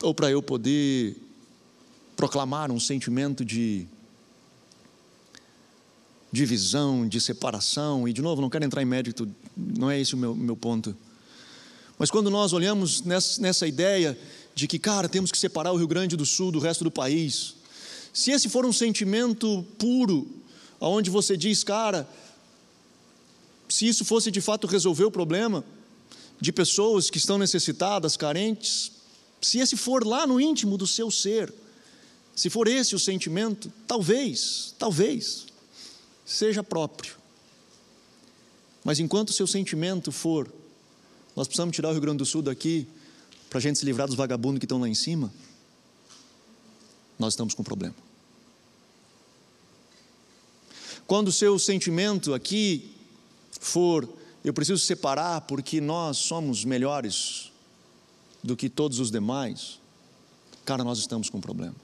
Ou 0.00 0.14
para 0.14 0.30
eu 0.30 0.40
poder 0.40 1.16
proclamar 2.14 2.70
um 2.70 2.78
sentimento 2.78 3.44
de 3.44 3.84
divisão, 6.30 7.08
de 7.08 7.20
separação, 7.20 8.06
e 8.06 8.12
de 8.12 8.22
novo, 8.22 8.40
não 8.40 8.48
quero 8.48 8.64
entrar 8.64 8.80
em 8.80 8.84
mérito, 8.84 9.28
não 9.56 9.90
é 9.90 10.00
esse 10.00 10.14
o 10.14 10.16
meu, 10.16 10.32
meu 10.32 10.56
ponto. 10.56 10.96
Mas 11.98 12.12
quando 12.12 12.30
nós 12.30 12.52
olhamos 12.52 13.02
nessa, 13.02 13.42
nessa 13.42 13.66
ideia 13.66 14.16
de 14.54 14.68
que, 14.68 14.78
cara, 14.78 15.08
temos 15.08 15.32
que 15.32 15.38
separar 15.38 15.72
o 15.72 15.76
Rio 15.76 15.88
Grande 15.88 16.16
do 16.16 16.24
Sul 16.24 16.52
do 16.52 16.60
resto 16.60 16.84
do 16.84 16.92
país, 16.92 17.56
se 18.12 18.30
esse 18.30 18.48
for 18.48 18.64
um 18.64 18.72
sentimento 18.72 19.66
puro, 19.76 20.30
onde 20.80 21.10
você 21.10 21.36
diz, 21.36 21.64
cara, 21.64 22.08
se 23.72 23.88
isso 23.88 24.04
fosse 24.04 24.30
de 24.30 24.40
fato 24.40 24.66
resolver 24.66 25.04
o 25.04 25.10
problema 25.10 25.64
de 26.38 26.52
pessoas 26.52 27.08
que 27.08 27.16
estão 27.16 27.38
necessitadas, 27.38 28.18
carentes, 28.18 28.92
se 29.40 29.60
esse 29.60 29.76
for 29.78 30.06
lá 30.06 30.26
no 30.26 30.38
íntimo 30.38 30.76
do 30.76 30.86
seu 30.86 31.10
ser, 31.10 31.52
se 32.36 32.50
for 32.50 32.68
esse 32.68 32.94
o 32.94 32.98
sentimento, 32.98 33.72
talvez, 33.86 34.74
talvez, 34.78 35.46
seja 36.26 36.62
próprio. 36.62 37.16
Mas 38.84 39.00
enquanto 39.00 39.30
o 39.30 39.32
seu 39.32 39.46
sentimento 39.46 40.12
for, 40.12 40.52
nós 41.34 41.48
precisamos 41.48 41.74
tirar 41.74 41.88
o 41.88 41.92
Rio 41.92 42.00
Grande 42.02 42.18
do 42.18 42.26
Sul 42.26 42.42
daqui, 42.42 42.86
para 43.48 43.58
a 43.58 43.62
gente 43.62 43.78
se 43.78 43.86
livrar 43.86 44.06
dos 44.06 44.16
vagabundos 44.16 44.58
que 44.58 44.66
estão 44.66 44.80
lá 44.80 44.88
em 44.88 44.94
cima, 44.94 45.32
nós 47.18 47.32
estamos 47.32 47.54
com 47.54 47.62
um 47.62 47.64
problema. 47.64 47.94
Quando 51.06 51.28
o 51.28 51.32
seu 51.32 51.58
sentimento 51.58 52.34
aqui 52.34 52.92
for, 53.62 54.08
eu 54.44 54.52
preciso 54.52 54.84
separar 54.84 55.42
porque 55.42 55.80
nós 55.80 56.18
somos 56.18 56.64
melhores 56.64 57.52
do 58.42 58.56
que 58.56 58.68
todos 58.68 58.98
os 58.98 59.10
demais, 59.10 59.78
cara, 60.64 60.82
nós 60.82 60.98
estamos 60.98 61.30
com 61.30 61.38
um 61.38 61.40
problema. 61.40 61.76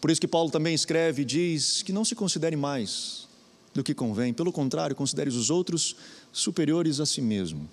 Por 0.00 0.08
isso 0.08 0.20
que 0.20 0.28
Paulo 0.28 0.50
também 0.50 0.72
escreve 0.74 1.22
e 1.22 1.24
diz 1.24 1.82
que 1.82 1.92
não 1.92 2.04
se 2.04 2.14
considere 2.14 2.54
mais 2.54 3.26
do 3.74 3.82
que 3.82 3.92
convém, 3.92 4.32
pelo 4.32 4.52
contrário, 4.52 4.94
considere 4.94 5.28
os 5.28 5.50
outros 5.50 5.96
superiores 6.32 7.00
a 7.00 7.06
si 7.06 7.20
mesmo. 7.20 7.68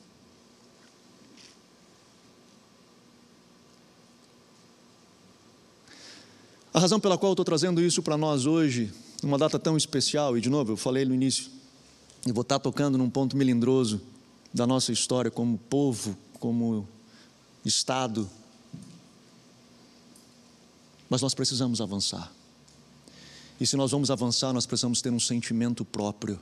A 6.74 6.80
razão 6.80 7.00
pela 7.00 7.18
qual 7.18 7.30
eu 7.30 7.34
estou 7.34 7.46
trazendo 7.46 7.82
isso 7.82 8.02
para 8.02 8.18
nós 8.18 8.48
hoje, 8.48 8.92
numa 9.22 9.38
data 9.38 9.60
tão 9.60 9.78
especial, 9.78 10.38
e 10.38 10.42
de 10.42 10.50
novo, 10.50 10.74
eu 10.74 10.78
falei 10.78 11.06
no 11.06 11.14
início, 11.14 11.50
e 12.26 12.32
vou 12.32 12.42
estar 12.42 12.60
tocando 12.60 12.98
num 12.98 13.10
ponto 13.10 13.38
melindroso 13.38 14.02
da 14.54 14.66
nossa 14.66 14.92
história 14.92 15.30
como 15.30 15.58
povo, 15.58 16.18
como 16.40 16.88
Estado. 17.64 18.30
Mas 21.10 21.22
nós 21.22 21.36
precisamos 21.36 21.82
avançar. 21.82 22.32
E 23.60 23.66
se 23.66 23.78
nós 23.78 23.92
vamos 23.92 24.10
avançar, 24.10 24.52
nós 24.52 24.66
precisamos 24.66 25.02
ter 25.02 25.12
um 25.12 25.20
sentimento 25.20 25.86
próprio, 25.86 26.40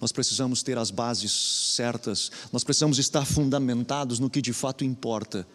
nós 0.00 0.10
precisamos 0.10 0.62
ter 0.62 0.78
as 0.78 0.90
bases 0.90 1.30
certas, 1.76 2.32
nós 2.52 2.64
precisamos 2.64 2.98
estar 2.98 3.24
fundamentados 3.24 4.18
no 4.18 4.30
que 4.30 4.40
de 4.40 4.52
fato 4.52 4.84
importa. 4.84 5.46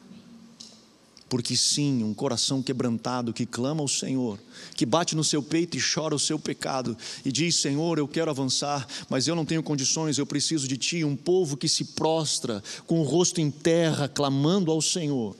Porque 1.32 1.56
sim, 1.56 2.04
um 2.04 2.14
coração 2.14 2.62
quebrantado 2.62 3.32
que 3.32 3.46
clama 3.46 3.80
ao 3.80 3.88
Senhor, 3.88 4.38
que 4.76 4.86
bate 4.86 5.16
no 5.16 5.24
seu 5.24 5.42
peito 5.42 5.78
e 5.78 5.82
chora 5.82 6.14
o 6.14 6.20
seu 6.20 6.38
pecado 6.38 6.98
e 7.24 7.32
diz: 7.32 7.56
Senhor, 7.56 7.98
eu 7.98 8.06
quero 8.06 8.30
avançar, 8.30 8.86
mas 9.10 9.30
eu 9.30 9.34
não 9.34 9.46
tenho 9.46 9.64
condições, 9.64 10.18
eu 10.18 10.26
preciso 10.26 10.68
de 10.68 10.76
Ti. 10.76 11.06
Um 11.06 11.16
povo 11.16 11.56
que 11.56 11.70
se 11.70 11.86
prostra 11.86 12.62
com 12.86 13.00
o 13.00 13.04
rosto 13.04 13.40
em 13.40 13.50
terra, 13.50 14.10
clamando 14.10 14.72
ao 14.72 14.82
Senhor. 14.82 15.34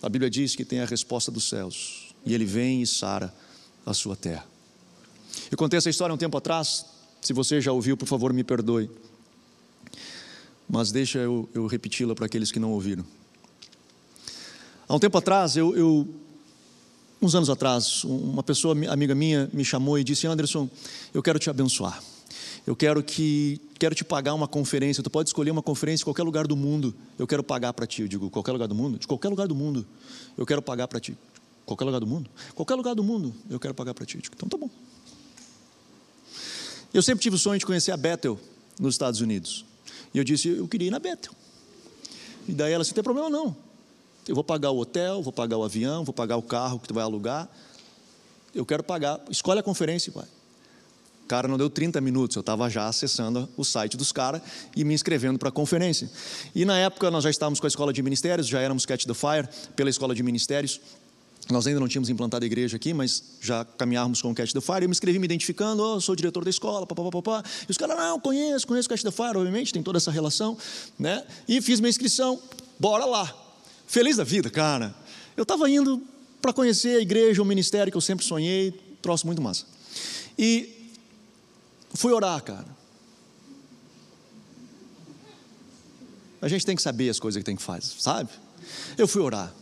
A 0.00 0.08
Bíblia 0.08 0.30
diz 0.30 0.54
que 0.54 0.64
tem 0.64 0.78
a 0.78 0.86
resposta 0.86 1.32
dos 1.32 1.48
céus, 1.48 2.14
e 2.24 2.32
Ele 2.32 2.44
vem 2.44 2.80
e 2.80 2.86
sara 2.86 3.34
a 3.84 3.92
sua 3.92 4.14
terra. 4.14 4.46
Eu 5.50 5.58
contei 5.58 5.78
essa 5.78 5.90
história 5.90 6.14
um 6.14 6.18
tempo 6.18 6.38
atrás, 6.38 6.86
se 7.20 7.32
você 7.32 7.60
já 7.60 7.72
ouviu, 7.72 7.96
por 7.96 8.06
favor, 8.06 8.32
me 8.32 8.44
perdoe. 8.44 8.88
Mas 10.68 10.92
deixa 10.92 11.18
eu, 11.18 11.48
eu 11.52 11.66
repeti-la 11.66 12.14
para 12.14 12.26
aqueles 12.26 12.52
que 12.52 12.60
não 12.60 12.70
ouviram. 12.70 13.04
Há 14.86 14.94
um 14.94 14.98
tempo 14.98 15.16
atrás, 15.16 15.56
eu, 15.56 15.74
eu, 15.76 16.08
uns 17.20 17.34
anos 17.34 17.48
atrás, 17.48 18.04
uma 18.04 18.42
pessoa 18.42 18.74
amiga 18.90 19.14
minha 19.14 19.48
me 19.52 19.64
chamou 19.64 19.98
e 19.98 20.04
disse: 20.04 20.26
Anderson, 20.26 20.68
eu 21.12 21.22
quero 21.22 21.38
te 21.38 21.48
abençoar. 21.48 22.02
Eu 22.66 22.74
quero 22.74 23.02
que 23.02 23.60
quero 23.78 23.94
te 23.94 24.04
pagar 24.04 24.34
uma 24.34 24.48
conferência. 24.48 25.02
Tu 25.02 25.10
pode 25.10 25.28
escolher 25.28 25.50
uma 25.50 25.62
conferência 25.62 26.02
em 26.02 26.06
qualquer 26.06 26.22
lugar 26.22 26.46
do 26.46 26.56
mundo. 26.56 26.94
Eu 27.18 27.26
quero 27.26 27.42
pagar 27.42 27.72
para 27.72 27.86
ti. 27.86 28.02
Eu 28.02 28.08
digo, 28.08 28.30
qualquer 28.30 28.52
lugar 28.52 28.66
do 28.68 28.74
mundo? 28.74 28.98
De 28.98 29.06
qualquer 29.06 29.28
lugar 29.28 29.46
do 29.46 29.54
mundo. 29.54 29.86
Eu 30.36 30.46
quero 30.46 30.62
pagar 30.62 30.88
para 30.88 30.98
ti. 30.98 31.16
Qualquer 31.66 31.84
lugar 31.84 32.00
do 32.00 32.06
mundo? 32.06 32.30
Qualquer 32.54 32.74
lugar 32.74 32.94
do 32.94 33.02
mundo 33.02 33.34
eu 33.50 33.58
quero 33.60 33.74
pagar 33.74 33.94
para 33.94 34.04
ti. 34.04 34.16
Eu 34.16 34.22
digo, 34.22 34.34
então 34.36 34.48
tá 34.48 34.56
bom. 34.56 34.70
Eu 36.92 37.02
sempre 37.02 37.22
tive 37.22 37.36
o 37.36 37.38
sonho 37.38 37.58
de 37.58 37.66
conhecer 37.66 37.90
a 37.90 37.96
Bethel 37.96 38.38
nos 38.78 38.94
Estados 38.94 39.20
Unidos. 39.20 39.64
E 40.12 40.18
eu 40.18 40.24
disse, 40.24 40.48
eu 40.48 40.68
queria 40.68 40.88
ir 40.88 40.90
na 40.90 40.98
Bethel. 40.98 41.32
E 42.46 42.52
daí 42.52 42.72
ela 42.72 42.82
disse, 42.82 42.92
não 42.92 42.96
tem 42.96 43.04
problema 43.04 43.30
não. 43.30 43.56
Eu 44.26 44.34
vou 44.34 44.44
pagar 44.44 44.70
o 44.70 44.78
hotel, 44.78 45.22
vou 45.22 45.32
pagar 45.32 45.56
o 45.56 45.64
avião, 45.64 46.04
vou 46.04 46.14
pagar 46.14 46.36
o 46.36 46.42
carro 46.42 46.78
que 46.78 46.88
tu 46.88 46.94
vai 46.94 47.04
alugar. 47.04 47.48
Eu 48.54 48.64
quero 48.64 48.82
pagar. 48.82 49.20
Escolhe 49.30 49.60
a 49.60 49.62
conferência 49.62 50.12
vai. 50.12 50.26
Cara, 51.26 51.48
não 51.48 51.56
deu 51.56 51.70
30 51.70 52.00
minutos, 52.02 52.36
eu 52.36 52.40
estava 52.40 52.68
já 52.68 52.86
acessando 52.86 53.48
o 53.56 53.64
site 53.64 53.96
dos 53.96 54.12
caras 54.12 54.42
e 54.76 54.84
me 54.84 54.92
inscrevendo 54.92 55.38
para 55.38 55.48
a 55.48 55.52
conferência. 55.52 56.10
E 56.54 56.64
na 56.66 56.78
época 56.78 57.10
nós 57.10 57.24
já 57.24 57.30
estávamos 57.30 57.60
com 57.60 57.66
a 57.66 57.68
escola 57.68 57.92
de 57.92 58.02
ministérios, 58.02 58.46
já 58.46 58.60
éramos 58.60 58.84
Catch 58.84 59.06
the 59.06 59.14
Fire 59.14 59.48
pela 59.74 59.88
escola 59.88 60.14
de 60.14 60.22
ministérios. 60.22 60.80
Nós 61.50 61.66
ainda 61.66 61.80
não 61.80 61.88
tínhamos 61.88 62.08
implantado 62.08 62.44
a 62.44 62.46
igreja 62.46 62.76
aqui, 62.76 62.92
mas 62.92 63.22
já 63.40 63.64
caminhávamos 63.64 64.20
com 64.20 64.30
o 64.30 64.34
Catch 64.34 64.52
the 64.52 64.60
Fire. 64.60 64.82
Eu 64.82 64.88
me 64.88 64.92
inscrevi 64.92 65.18
me 65.18 65.24
identificando, 65.24 65.82
oh, 65.82 66.00
sou 66.00 66.14
diretor 66.14 66.44
da 66.44 66.50
escola, 66.50 66.86
papapá, 66.86 67.10
papá. 67.10 67.42
E 67.66 67.70
os 67.70 67.78
caras, 67.78 67.96
não, 67.96 68.20
conheço, 68.20 68.66
conheço 68.66 68.86
o 68.86 68.90
Catch 68.90 69.02
the 69.02 69.10
Fire, 69.10 69.36
obviamente, 69.36 69.72
tem 69.72 69.82
toda 69.82 69.96
essa 69.96 70.10
relação. 70.10 70.56
Né? 70.98 71.24
E 71.48 71.60
fiz 71.62 71.80
minha 71.80 71.90
inscrição, 71.90 72.40
bora 72.78 73.04
lá. 73.04 73.43
Feliz 73.94 74.16
da 74.16 74.24
vida, 74.24 74.50
cara. 74.50 74.92
Eu 75.36 75.44
estava 75.44 75.70
indo 75.70 76.02
para 76.42 76.52
conhecer 76.52 76.96
a 76.96 77.00
igreja, 77.00 77.40
o 77.40 77.44
ministério 77.44 77.92
que 77.92 77.96
eu 77.96 78.00
sempre 78.00 78.24
sonhei, 78.24 78.72
troço 79.00 79.24
muito 79.24 79.40
massa. 79.40 79.66
E 80.36 80.90
fui 81.94 82.12
orar, 82.12 82.42
cara. 82.42 82.66
A 86.42 86.48
gente 86.48 86.66
tem 86.66 86.74
que 86.74 86.82
saber 86.82 87.08
as 87.08 87.20
coisas 87.20 87.40
que 87.40 87.44
tem 87.44 87.54
que 87.54 87.62
fazer, 87.62 87.94
sabe? 88.00 88.30
Eu 88.98 89.06
fui 89.06 89.22
orar. 89.22 89.54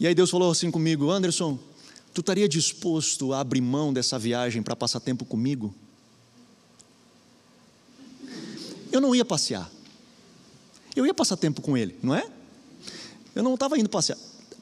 E 0.00 0.06
aí 0.06 0.14
Deus 0.14 0.30
falou 0.30 0.50
assim 0.50 0.70
comigo: 0.70 1.10
Anderson, 1.10 1.58
tu 2.14 2.22
estaria 2.22 2.48
disposto 2.48 3.34
a 3.34 3.40
abrir 3.40 3.60
mão 3.60 3.92
dessa 3.92 4.18
viagem 4.18 4.62
para 4.62 4.74
passar 4.74 4.98
tempo 4.98 5.26
comigo? 5.26 5.74
Eu 8.90 9.02
não 9.02 9.14
ia 9.14 9.26
passear. 9.26 9.70
Eu 10.96 11.04
ia 11.04 11.12
passar 11.12 11.36
tempo 11.36 11.60
com 11.60 11.76
ele, 11.76 11.94
não 12.02 12.14
é? 12.14 12.37
Eu 13.38 13.44
não 13.44 13.54
estava 13.54 13.78
indo 13.78 13.88
passear. 13.88 14.18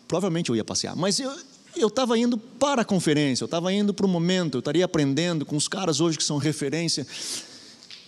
Provavelmente 0.07 0.51
eu 0.51 0.57
ia 0.57 0.62
passear, 0.62 0.95
mas 0.95 1.19
eu 1.19 1.35
eu 1.75 1.89
estava 1.89 2.19
indo 2.19 2.39
para 2.39 2.83
a 2.83 2.85
conferência, 2.85 3.43
eu 3.43 3.47
estava 3.47 3.71
indo 3.73 3.93
para 3.93 4.07
o 4.07 4.09
momento, 4.09 4.57
eu 4.57 4.59
estaria 4.61 4.85
aprendendo 4.85 5.45
com 5.45 5.57
os 5.57 5.69
caras 5.69 6.01
hoje 6.01 6.17
que 6.17 6.25
são 6.25 6.39
referência. 6.39 7.07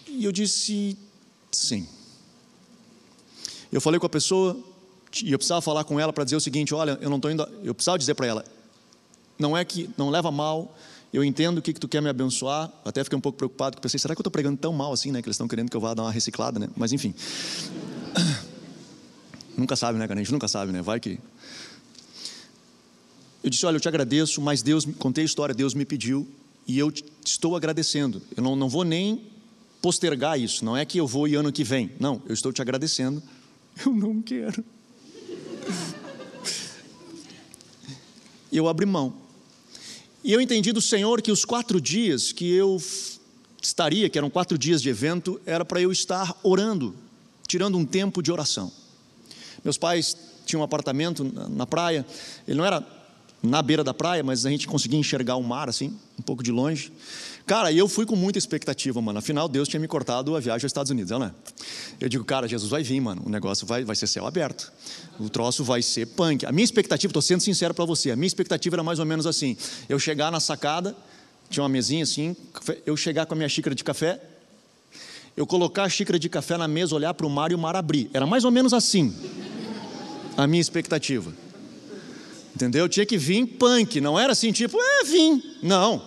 E 0.06 0.24
eu 0.24 0.32
disse 0.32 0.96
sim. 1.52 1.86
Eu 3.70 3.80
falei 3.80 4.00
com 4.00 4.06
a 4.06 4.10
pessoa, 4.10 4.56
e 5.22 5.32
eu 5.32 5.38
precisava 5.38 5.60
falar 5.60 5.84
com 5.84 6.00
ela 6.00 6.12
para 6.12 6.24
dizer 6.24 6.36
o 6.36 6.40
seguinte: 6.40 6.74
olha, 6.74 6.98
eu 7.00 7.10
não 7.10 7.16
estou 7.16 7.30
indo. 7.30 7.46
Eu 7.62 7.74
precisava 7.74 7.98
dizer 7.98 8.14
para 8.14 8.26
ela, 8.26 8.44
não 9.38 9.56
é 9.56 9.64
que 9.64 9.88
não 9.96 10.10
leva 10.10 10.30
mal. 10.30 10.74
Eu 11.12 11.24
entendo 11.24 11.58
o 11.58 11.62
que, 11.62 11.72
que 11.72 11.80
tu 11.80 11.88
quer 11.88 12.02
me 12.02 12.08
abençoar. 12.08 12.70
Até 12.84 13.02
fiquei 13.02 13.16
um 13.16 13.20
pouco 13.20 13.38
preocupado, 13.38 13.76
porque 13.76 13.82
pensei, 13.82 13.98
será 13.98 14.14
que 14.14 14.18
eu 14.18 14.22
estou 14.22 14.30
pregando 14.30 14.58
tão 14.58 14.72
mal 14.72 14.92
assim, 14.92 15.10
né? 15.12 15.22
Que 15.22 15.28
eles 15.28 15.34
estão 15.34 15.48
querendo 15.48 15.70
que 15.70 15.76
eu 15.76 15.80
vá 15.80 15.94
dar 15.94 16.02
uma 16.02 16.12
reciclada, 16.12 16.58
né? 16.58 16.68
Mas 16.76 16.92
enfim. 16.92 17.14
Nunca 19.58 19.76
sabe, 19.76 19.98
né, 19.98 20.06
cara? 20.06 20.20
A 20.20 20.22
gente 20.22 20.32
nunca 20.32 20.48
sabe, 20.48 20.72
né? 20.72 20.80
Vai 20.80 21.00
que. 21.00 21.18
Eu 23.42 23.50
disse, 23.50 23.66
olha, 23.66 23.76
eu 23.76 23.80
te 23.80 23.88
agradeço, 23.88 24.40
mas 24.40 24.62
Deus, 24.62 24.86
contei 24.98 25.22
a 25.22 25.26
história, 25.26 25.54
Deus 25.54 25.74
me 25.74 25.84
pediu 25.84 26.26
e 26.66 26.78
eu 26.78 26.92
estou 27.24 27.56
agradecendo. 27.56 28.22
Eu 28.36 28.42
não, 28.42 28.54
não 28.54 28.68
vou 28.68 28.84
nem 28.84 29.22
postergar 29.80 30.38
isso. 30.38 30.64
Não 30.64 30.76
é 30.76 30.84
que 30.84 30.98
eu 30.98 31.06
vou 31.06 31.26
e 31.26 31.34
ano 31.34 31.52
que 31.52 31.64
vem. 31.64 31.90
Não, 31.98 32.22
eu 32.26 32.34
estou 32.34 32.52
te 32.52 32.60
agradecendo. 32.60 33.22
Eu 33.86 33.94
não 33.94 34.20
quero. 34.20 34.64
Eu 38.50 38.66
abri 38.66 38.84
mão. 38.84 39.14
E 40.24 40.32
eu 40.32 40.40
entendi 40.40 40.72
do 40.72 40.80
Senhor 40.80 41.22
que 41.22 41.30
os 41.30 41.44
quatro 41.44 41.80
dias 41.80 42.32
que 42.32 42.50
eu 42.50 42.82
estaria, 43.62 44.08
que 44.08 44.18
eram 44.18 44.28
quatro 44.28 44.58
dias 44.58 44.82
de 44.82 44.88
evento, 44.88 45.40
era 45.46 45.64
para 45.64 45.80
eu 45.80 45.92
estar 45.92 46.36
orando, 46.42 46.96
tirando 47.46 47.78
um 47.78 47.84
tempo 47.84 48.22
de 48.22 48.32
oração. 48.32 48.72
Meus 49.68 49.76
pais 49.76 50.16
tinham 50.46 50.62
um 50.62 50.64
apartamento 50.64 51.30
na 51.50 51.66
praia, 51.66 52.06
ele 52.46 52.56
não 52.56 52.64
era 52.64 52.82
na 53.42 53.60
beira 53.60 53.84
da 53.84 53.92
praia, 53.92 54.24
mas 54.24 54.46
a 54.46 54.50
gente 54.50 54.66
conseguia 54.66 54.98
enxergar 54.98 55.36
o 55.36 55.42
mar 55.42 55.68
assim, 55.68 55.94
um 56.18 56.22
pouco 56.22 56.42
de 56.42 56.50
longe. 56.50 56.90
Cara, 57.46 57.70
eu 57.70 57.86
fui 57.86 58.06
com 58.06 58.16
muita 58.16 58.38
expectativa, 58.38 58.98
mano. 59.02 59.18
Afinal, 59.18 59.46
Deus 59.46 59.68
tinha 59.68 59.78
me 59.78 59.86
cortado 59.86 60.34
a 60.34 60.40
viagem 60.40 60.64
aos 60.64 60.70
Estados 60.70 60.90
Unidos, 60.90 61.10
não 61.10 61.22
é? 61.22 61.32
Eu 62.00 62.08
digo, 62.08 62.24
cara, 62.24 62.48
Jesus 62.48 62.70
vai 62.70 62.82
vir, 62.82 62.98
mano. 62.98 63.24
O 63.26 63.28
negócio 63.28 63.66
vai, 63.66 63.84
vai 63.84 63.94
ser 63.94 64.06
céu 64.06 64.26
aberto. 64.26 64.72
O 65.20 65.28
troço 65.28 65.62
vai 65.62 65.82
ser 65.82 66.06
punk. 66.06 66.46
A 66.46 66.50
minha 66.50 66.64
expectativa, 66.64 67.10
estou 67.10 67.20
sendo 67.20 67.42
sincero 67.42 67.74
para 67.74 67.84
você, 67.84 68.10
a 68.10 68.16
minha 68.16 68.26
expectativa 68.26 68.76
era 68.76 68.82
mais 68.82 68.98
ou 68.98 69.04
menos 69.04 69.26
assim: 69.26 69.54
eu 69.86 69.98
chegar 69.98 70.32
na 70.32 70.40
sacada, 70.40 70.96
tinha 71.50 71.62
uma 71.62 71.68
mesinha 71.68 72.04
assim, 72.04 72.34
eu 72.86 72.96
chegar 72.96 73.26
com 73.26 73.34
a 73.34 73.36
minha 73.36 73.50
xícara 73.50 73.74
de 73.74 73.84
café, 73.84 74.18
eu 75.36 75.46
colocar 75.46 75.84
a 75.84 75.88
xícara 75.90 76.18
de 76.18 76.30
café 76.30 76.56
na 76.56 76.66
mesa, 76.66 76.94
olhar 76.94 77.12
para 77.12 77.26
o 77.26 77.30
mar 77.30 77.52
e 77.52 77.54
o 77.54 77.58
mar 77.58 77.76
abrir. 77.76 78.08
Era 78.14 78.26
mais 78.26 78.46
ou 78.46 78.50
menos 78.50 78.72
assim 78.72 79.14
a 80.38 80.46
minha 80.46 80.60
expectativa. 80.60 81.34
Entendeu? 82.54 82.88
Tinha 82.88 83.04
que 83.04 83.18
vir 83.18 83.44
punk, 83.44 84.00
não 84.00 84.16
era 84.16 84.32
assim, 84.32 84.52
tipo, 84.52 84.78
é, 84.80 85.04
vim. 85.04 85.42
Não. 85.60 86.00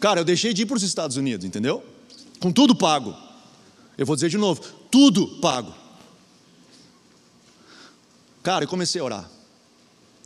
Cara, 0.00 0.20
eu 0.20 0.24
deixei 0.24 0.54
de 0.54 0.62
ir 0.62 0.66
para 0.66 0.78
os 0.78 0.82
Estados 0.82 1.18
Unidos, 1.18 1.44
entendeu? 1.44 1.84
Com 2.40 2.50
tudo 2.50 2.74
pago. 2.74 3.14
Eu 3.98 4.06
vou 4.06 4.16
dizer 4.16 4.30
de 4.30 4.38
novo: 4.38 4.62
tudo 4.90 5.26
pago. 5.40 5.74
Cara, 8.42 8.64
eu 8.64 8.68
comecei 8.68 8.98
a 8.98 9.04
orar. 9.04 9.30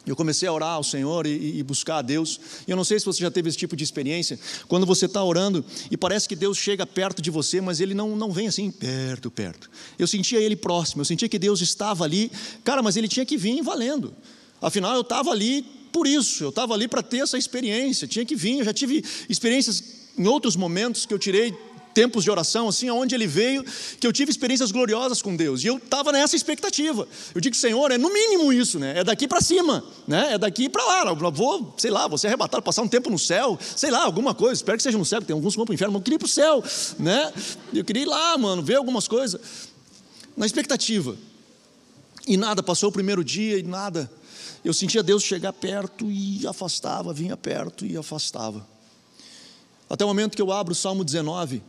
Eu 0.07 0.15
comecei 0.15 0.49
a 0.49 0.53
orar 0.53 0.75
ao 0.75 0.85
Senhor 0.85 1.27
e, 1.27 1.59
e, 1.59 1.63
buscar 1.63 1.99
a 1.99 2.03
Deus. 2.03 2.39
E 2.67 2.71
eu 2.71 2.77
não 2.77 2.85
sei 2.85 3.01
se 3.01 3.07
você 3.07 3.21
já 3.21 3.31
teve 3.31 3.49
esse 3.49 3.57
tipo 3.57 3.75
de 3.75 3.83
experiência, 3.83 4.39
quando 4.69 4.85
você 4.85 5.07
está 5.07 5.23
orando 5.25 5.65
e 5.91 5.97
parece 5.97 6.29
que 6.29 6.37
Deus 6.37 6.59
chega 6.59 6.87
perto 6.87 7.23
de 7.23 7.31
você, 7.31 7.61
mas 7.61 7.81
Ele 7.81 7.95
não, 7.95 8.15
não 8.15 8.31
vem 8.31 8.47
assim 8.47 8.71
perto, 8.71 9.31
perto. 9.31 9.71
Eu 9.99 10.07
sentia 10.07 10.41
Ele 10.41 10.57
próximo, 10.57 11.01
eu 11.01 11.05
sentia 11.07 11.29
que 11.29 11.39
Deus 11.39 11.61
estava 11.61 12.05
ali, 12.05 12.31
cara, 12.63 12.83
mas 12.83 12.97
Ele 12.97 13.09
tinha 13.09 13.25
que 13.25 13.37
vir 13.37 13.63
valendo. 13.63 14.15
Afinal, 14.61 14.95
eu 14.95 15.01
estava 15.01 15.31
ali 15.31 15.65
por 15.93 16.07
isso, 16.07 16.45
eu 16.45 16.49
estava 16.49 16.75
ali 16.75 16.89
para 16.89 17.03
ter 17.03 17.19
essa 17.19 17.39
experiência, 17.39 18.07
tinha 18.07 18.25
que 18.25 18.35
vir. 18.35 18.59
Eu 18.59 18.65
já 18.65 18.73
tive 18.75 19.05
experiências 19.29 19.83
em 20.19 20.27
outros 20.27 20.57
momentos 20.57 21.07
que 21.07 21.15
eu 21.15 21.19
tirei 21.19 21.55
tempos 21.95 22.25
de 22.25 22.31
oração, 22.31 22.69
assim, 22.69 22.89
aonde 22.89 23.15
ele 23.15 23.27
veio, 23.27 23.65
que 24.01 24.07
eu 24.07 24.13
tive 24.13 24.31
experiências 24.31 24.73
gloriosas 24.73 25.23
com 25.23 25.35
Deus, 25.37 25.63
e 25.63 25.69
eu 25.69 25.77
estava 25.77 26.11
nessa 26.13 26.35
expectativa. 26.35 27.07
Eu 27.35 27.41
digo, 27.41 27.55
Senhor, 27.55 27.91
é 27.93 27.97
no 27.97 28.13
mínimo 28.13 28.53
isso, 28.53 28.79
né? 28.79 28.99
É 28.99 29.05
daqui 29.05 29.29
para 29.29 29.41
cima, 29.41 29.85
né? 30.07 30.35
É 30.35 30.39
daqui 30.39 30.69
para 30.69 30.85
lá. 30.85 31.07
Eu 31.07 31.33
vou, 31.33 31.75
sei 31.79 31.91
lá, 31.91 32.09
vou 32.09 32.19
ser 32.19 32.27
arrebatado, 32.27 32.63
passar 32.63 32.83
um 32.83 32.89
tempo 32.89 33.09
no 33.09 33.19
céu, 33.19 33.59
sei 33.77 33.91
lá, 33.91 34.03
alguma 34.05 34.35
coisa. 34.35 34.55
Espero 34.55 34.77
que 34.77 34.83
seja 34.83 34.99
no 34.99 35.05
céu, 35.05 35.21
porque 35.21 35.29
tem 35.29 35.35
alguns 35.35 35.55
que 35.55 35.57
vão 35.57 35.65
para 35.65 35.73
o 35.73 35.75
inferno, 35.75 35.93
mas 35.93 36.01
eu 36.01 36.05
queria 36.05 36.17
ir 36.17 36.19
para 36.19 36.27
o 36.27 36.29
céu, 36.29 36.65
né? 36.99 37.33
Eu 37.73 37.85
queria 37.85 38.03
ir 38.03 38.07
lá, 38.07 38.37
mano, 38.37 38.63
ver 38.63 38.75
algumas 38.75 39.07
coisas. 39.07 39.41
Na 40.37 40.45
expectativa. 40.45 41.17
E 42.27 42.37
nada, 42.37 42.63
passou 42.63 42.89
o 42.89 42.93
primeiro 42.93 43.23
dia 43.23 43.59
e 43.59 43.63
nada 43.63 44.11
eu 44.65 44.73
sentia 44.73 45.03
Deus 45.03 45.23
chegar 45.23 45.53
perto 45.53 46.11
e 46.11 46.47
afastava, 46.47 47.13
vinha 47.13 47.37
perto 47.37 47.85
e 47.85 47.97
afastava. 47.99 48.67
Até 49.91 50.05
o 50.05 50.09
momento 50.09 50.35
que 50.35 50.41
eu 50.41 50.51
abro 50.51 50.73
o 50.73 50.75
Salmo 50.75 51.05
19, 51.05 51.63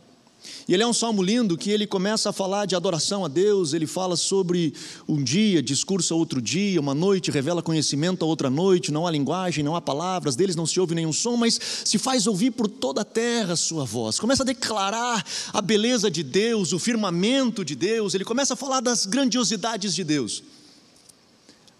e 0.68 0.74
ele 0.74 0.82
é 0.82 0.86
um 0.86 0.92
salmo 0.92 1.22
lindo 1.22 1.56
que 1.56 1.70
ele 1.70 1.86
começa 1.86 2.30
a 2.30 2.32
falar 2.32 2.66
de 2.66 2.74
adoração 2.74 3.24
a 3.24 3.28
Deus, 3.28 3.72
ele 3.72 3.86
fala 3.86 4.16
sobre 4.16 4.74
um 5.08 5.22
dia, 5.22 5.62
discurso 5.62 6.12
a 6.12 6.16
outro 6.16 6.42
dia, 6.42 6.80
uma 6.80 6.94
noite 6.94 7.30
revela 7.30 7.62
conhecimento 7.62 8.24
a 8.24 8.28
outra 8.28 8.50
noite, 8.50 8.90
não 8.90 9.06
há 9.06 9.10
linguagem, 9.10 9.62
não 9.62 9.76
há 9.76 9.80
palavras, 9.80 10.34
deles 10.34 10.56
não 10.56 10.66
se 10.66 10.80
ouve 10.80 10.94
nenhum 10.94 11.12
som, 11.12 11.36
mas 11.36 11.58
se 11.84 11.98
faz 11.98 12.26
ouvir 12.26 12.50
por 12.50 12.68
toda 12.68 13.02
a 13.02 13.04
terra 13.04 13.52
a 13.52 13.56
sua 13.56 13.84
voz. 13.84 14.18
Começa 14.18 14.42
a 14.42 14.46
declarar 14.46 15.24
a 15.52 15.60
beleza 15.60 16.10
de 16.10 16.22
Deus, 16.22 16.72
o 16.72 16.78
firmamento 16.78 17.64
de 17.64 17.74
Deus, 17.76 18.14
ele 18.14 18.24
começa 18.24 18.54
a 18.54 18.56
falar 18.56 18.80
das 18.80 19.06
grandiosidades 19.06 19.94
de 19.94 20.02
Deus, 20.02 20.42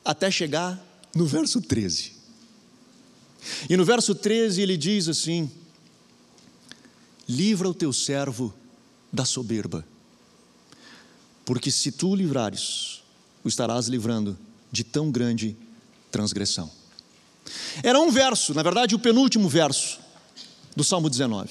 até 0.04 0.30
chegar 0.30 0.80
no 1.14 1.26
verso 1.26 1.60
13. 1.60 2.12
E 3.68 3.76
no 3.76 3.84
verso 3.84 4.14
13 4.14 4.60
ele 4.60 4.76
diz 4.76 5.08
assim: 5.08 5.50
Livra 7.28 7.68
o 7.68 7.74
teu 7.74 7.92
servo 7.92 8.54
da 9.12 9.24
soberba, 9.24 9.84
porque 11.44 11.70
se 11.70 11.90
tu 11.90 12.10
o 12.10 12.14
livrares, 12.14 13.02
o 13.42 13.48
estarás 13.48 13.88
livrando 13.88 14.36
de 14.70 14.84
tão 14.84 15.10
grande 15.10 15.56
transgressão. 16.10 16.70
Era 17.82 18.00
um 18.00 18.10
verso, 18.10 18.54
na 18.54 18.62
verdade, 18.62 18.94
o 18.94 18.98
penúltimo 18.98 19.48
verso 19.48 19.98
do 20.74 20.84
Salmo 20.84 21.08
19, 21.08 21.48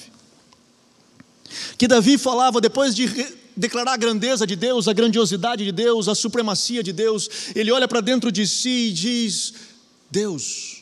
que 1.78 1.88
Davi 1.88 2.18
falava 2.18 2.62
depois 2.62 2.96
de 2.96 3.08
declarar 3.56 3.94
a 3.94 3.98
grandeza 3.98 4.46
de 4.46 4.56
Deus, 4.56 4.88
a 4.88 4.94
grandiosidade 4.94 5.64
de 5.64 5.72
Deus, 5.72 6.08
a 6.08 6.16
supremacia 6.16 6.84
de 6.84 6.92
Deus, 6.92 7.30
ele 7.56 7.72
olha 7.72 7.88
para 7.88 8.02
dentro 8.02 8.32
de 8.32 8.46
si 8.46 8.90
e 8.90 8.94
diz: 8.94 9.54
Deus, 10.12 10.75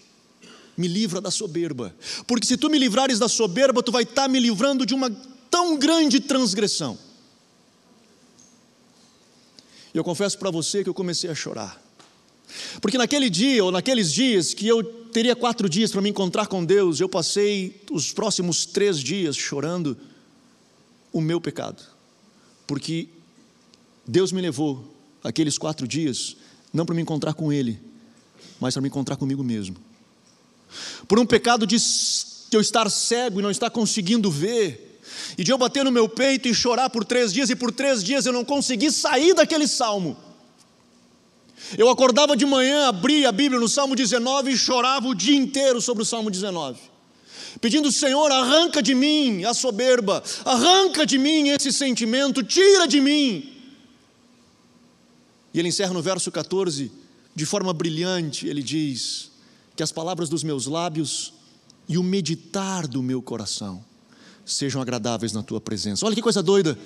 me 0.76 0.88
livra 0.88 1.22
da 1.22 1.30
soberba, 1.30 1.96
porque 2.26 2.48
se 2.48 2.58
tu 2.58 2.70
me 2.70 2.80
livrares 2.80 3.20
da 3.20 3.28
soberba, 3.28 3.84
tu 3.84 3.92
vai 3.92 4.04
estar 4.04 4.28
me 4.28 4.40
livrando 4.40 4.86
de 4.86 4.94
uma 4.94 5.10
tão 5.50 5.78
grande 5.78 6.20
transgressão. 6.20 6.98
E 9.94 9.98
eu 9.98 10.04
confesso 10.04 10.38
para 10.40 10.50
você 10.50 10.84
que 10.84 10.90
eu 10.90 10.94
comecei 10.94 11.30
a 11.30 11.36
chorar. 11.36 11.80
Porque 12.82 12.98
naquele 12.98 13.30
dia, 13.30 13.64
ou 13.64 13.72
naqueles 13.72 14.12
dias, 14.12 14.54
que 14.54 14.68
eu 14.68 14.84
teria 14.84 15.36
quatro 15.36 15.70
dias 15.70 15.92
para 15.92 16.02
me 16.02 16.10
encontrar 16.10 16.48
com 16.48 16.66
Deus, 16.66 17.00
eu 17.00 17.08
passei 17.08 17.82
os 17.92 18.12
próximos 18.12 18.66
três 18.66 19.00
dias 19.00 19.36
chorando 19.36 19.96
o 21.12 21.22
meu 21.22 21.40
pecado 21.40 21.94
porque 22.68 23.08
Deus 24.08 24.32
me 24.32 24.42
levou 24.42 24.84
aqueles 25.24 25.58
quatro 25.58 25.88
dias, 25.88 26.36
não 26.74 26.86
para 26.86 26.96
me 26.96 27.02
encontrar 27.02 27.34
com 27.34 27.52
Ele, 27.52 27.80
mas 28.60 28.74
para 28.74 28.82
me 28.82 28.88
encontrar 28.88 29.16
comigo 29.16 29.44
mesmo. 29.44 29.76
Por 31.08 31.20
um 31.20 31.26
pecado 31.26 31.66
de, 31.66 31.78
eu 32.52 32.62
estar 32.62 32.90
cego 32.90 33.40
e 33.40 33.44
não 33.44 33.52
estar 33.52 33.70
conseguindo 33.70 34.30
ver, 34.30 35.02
e 35.38 35.44
de 35.44 35.52
eu 35.52 35.58
bater 35.58 35.84
no 35.84 35.92
meu 35.92 36.08
peito 36.08 36.48
e 36.48 36.54
chorar 36.54 36.90
por 36.90 37.04
três 37.04 37.34
dias, 37.34 37.50
e 37.50 37.56
por 37.56 37.72
três 37.72 38.04
dias 38.04 38.26
eu 38.26 38.34
não 38.34 38.46
consegui 38.46 38.92
sair 38.92 39.34
daquele 39.34 39.68
salmo. 39.68 40.18
Eu 41.78 41.90
acordava 41.90 42.36
de 42.36 42.46
manhã, 42.46 42.88
abria 42.88 43.30
a 43.30 43.32
Bíblia 43.32 43.60
no 43.60 43.70
Salmo 43.70 43.96
19 43.96 44.52
e 44.52 44.58
chorava 44.58 45.08
o 45.08 45.16
dia 45.16 45.36
inteiro 45.36 45.82
sobre 45.82 46.04
o 46.04 46.06
Salmo 46.06 46.30
19 46.30 46.94
pedindo: 47.60 47.92
Senhor, 47.92 48.32
arranca 48.32 48.82
de 48.82 48.94
mim 48.94 49.44
a 49.44 49.54
soberba, 49.54 50.24
arranca 50.46 51.06
de 51.06 51.18
mim 51.18 51.50
esse 51.50 51.72
sentimento, 51.72 52.44
tira 52.44 52.88
de 52.88 53.00
mim. 53.00 53.52
E 55.54 55.60
ele 55.60 55.70
encerra 55.70 55.94
no 55.94 56.02
verso 56.02 56.32
14, 56.32 56.92
de 57.36 57.46
forma 57.46 57.74
brilhante, 57.74 58.48
ele 58.48 58.64
diz: 58.64 59.32
Que 59.76 59.84
as 59.84 59.92
palavras 59.92 60.30
dos 60.30 60.44
meus 60.44 60.66
lábios 60.68 61.34
e 61.88 61.98
o 61.98 62.04
meditar 62.04 62.88
do 62.88 63.02
meu 63.02 63.22
coração 63.22 63.84
sejam 64.46 64.82
agradáveis 64.82 65.34
na 65.34 65.42
tua 65.42 65.62
presença. 65.62 66.06
Olha 66.06 66.16
que 66.16 66.22
coisa 66.22 66.44
doida! 66.44 66.78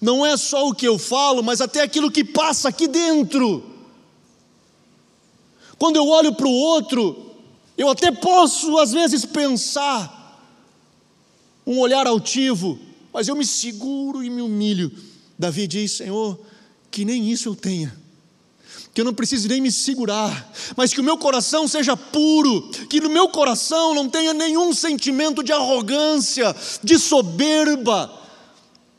Não 0.00 0.24
é 0.24 0.36
só 0.36 0.68
o 0.68 0.74
que 0.74 0.86
eu 0.86 0.98
falo, 0.98 1.42
mas 1.42 1.60
até 1.60 1.82
aquilo 1.82 2.10
que 2.10 2.24
passa 2.24 2.68
aqui 2.68 2.86
dentro. 2.86 3.64
Quando 5.78 5.96
eu 5.96 6.06
olho 6.08 6.34
para 6.34 6.46
o 6.46 6.52
outro, 6.52 7.34
eu 7.76 7.88
até 7.88 8.10
posso, 8.10 8.78
às 8.78 8.92
vezes, 8.92 9.24
pensar, 9.24 10.16
um 11.66 11.78
olhar 11.78 12.06
altivo, 12.06 12.78
mas 13.12 13.28
eu 13.28 13.36
me 13.36 13.44
seguro 13.44 14.22
e 14.22 14.30
me 14.30 14.42
humilho. 14.42 14.92
Davi 15.38 15.66
diz: 15.66 15.92
Senhor, 15.92 16.38
que 16.90 17.04
nem 17.04 17.30
isso 17.30 17.48
eu 17.48 17.54
tenha, 17.54 17.94
que 18.96 19.02
eu 19.02 19.04
não 19.04 19.12
precise 19.12 19.46
nem 19.46 19.60
me 19.60 19.70
segurar, 19.70 20.50
mas 20.74 20.90
que 20.94 21.02
o 21.02 21.04
meu 21.04 21.18
coração 21.18 21.68
seja 21.68 21.94
puro, 21.94 22.62
que 22.88 22.98
no 22.98 23.10
meu 23.10 23.28
coração 23.28 23.92
não 23.92 24.08
tenha 24.08 24.32
nenhum 24.32 24.72
sentimento 24.72 25.42
de 25.42 25.52
arrogância, 25.52 26.56
de 26.82 26.98
soberba, 26.98 28.10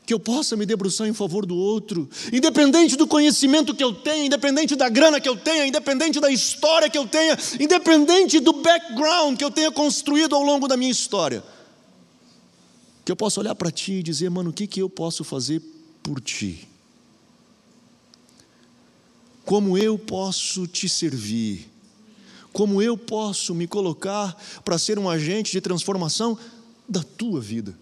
que 0.06 0.14
eu 0.14 0.20
possa 0.20 0.56
me 0.56 0.64
debruçar 0.64 1.08
em 1.08 1.12
favor 1.12 1.44
do 1.44 1.56
outro, 1.56 2.08
independente 2.32 2.94
do 2.94 3.08
conhecimento 3.08 3.74
que 3.74 3.82
eu 3.82 3.92
tenha, 3.92 4.24
independente 4.26 4.76
da 4.76 4.88
grana 4.88 5.20
que 5.20 5.28
eu 5.28 5.34
tenha, 5.34 5.66
independente 5.66 6.20
da 6.20 6.30
história 6.30 6.88
que 6.88 6.96
eu 6.96 7.08
tenha, 7.08 7.36
independente 7.58 8.38
do 8.38 8.52
background 8.52 9.36
que 9.36 9.44
eu 9.44 9.50
tenha 9.50 9.72
construído 9.72 10.36
ao 10.36 10.44
longo 10.44 10.68
da 10.68 10.76
minha 10.76 10.92
história 10.92 11.42
que 13.04 13.10
eu 13.10 13.16
possa 13.16 13.40
olhar 13.40 13.56
para 13.56 13.72
ti 13.72 13.94
e 13.94 14.02
dizer, 14.02 14.30
mano, 14.30 14.50
o 14.50 14.52
que, 14.52 14.66
que 14.68 14.80
eu 14.80 14.88
posso 14.88 15.24
fazer 15.24 15.60
por 16.04 16.20
ti? 16.20 16.68
Como 19.48 19.78
eu 19.78 19.98
posso 19.98 20.66
te 20.66 20.86
servir? 20.90 21.70
Como 22.52 22.82
eu 22.82 22.98
posso 22.98 23.54
me 23.54 23.66
colocar 23.66 24.36
para 24.62 24.76
ser 24.76 24.98
um 24.98 25.08
agente 25.08 25.50
de 25.52 25.58
transformação 25.62 26.38
da 26.86 27.02
tua 27.02 27.40
vida? 27.40 27.74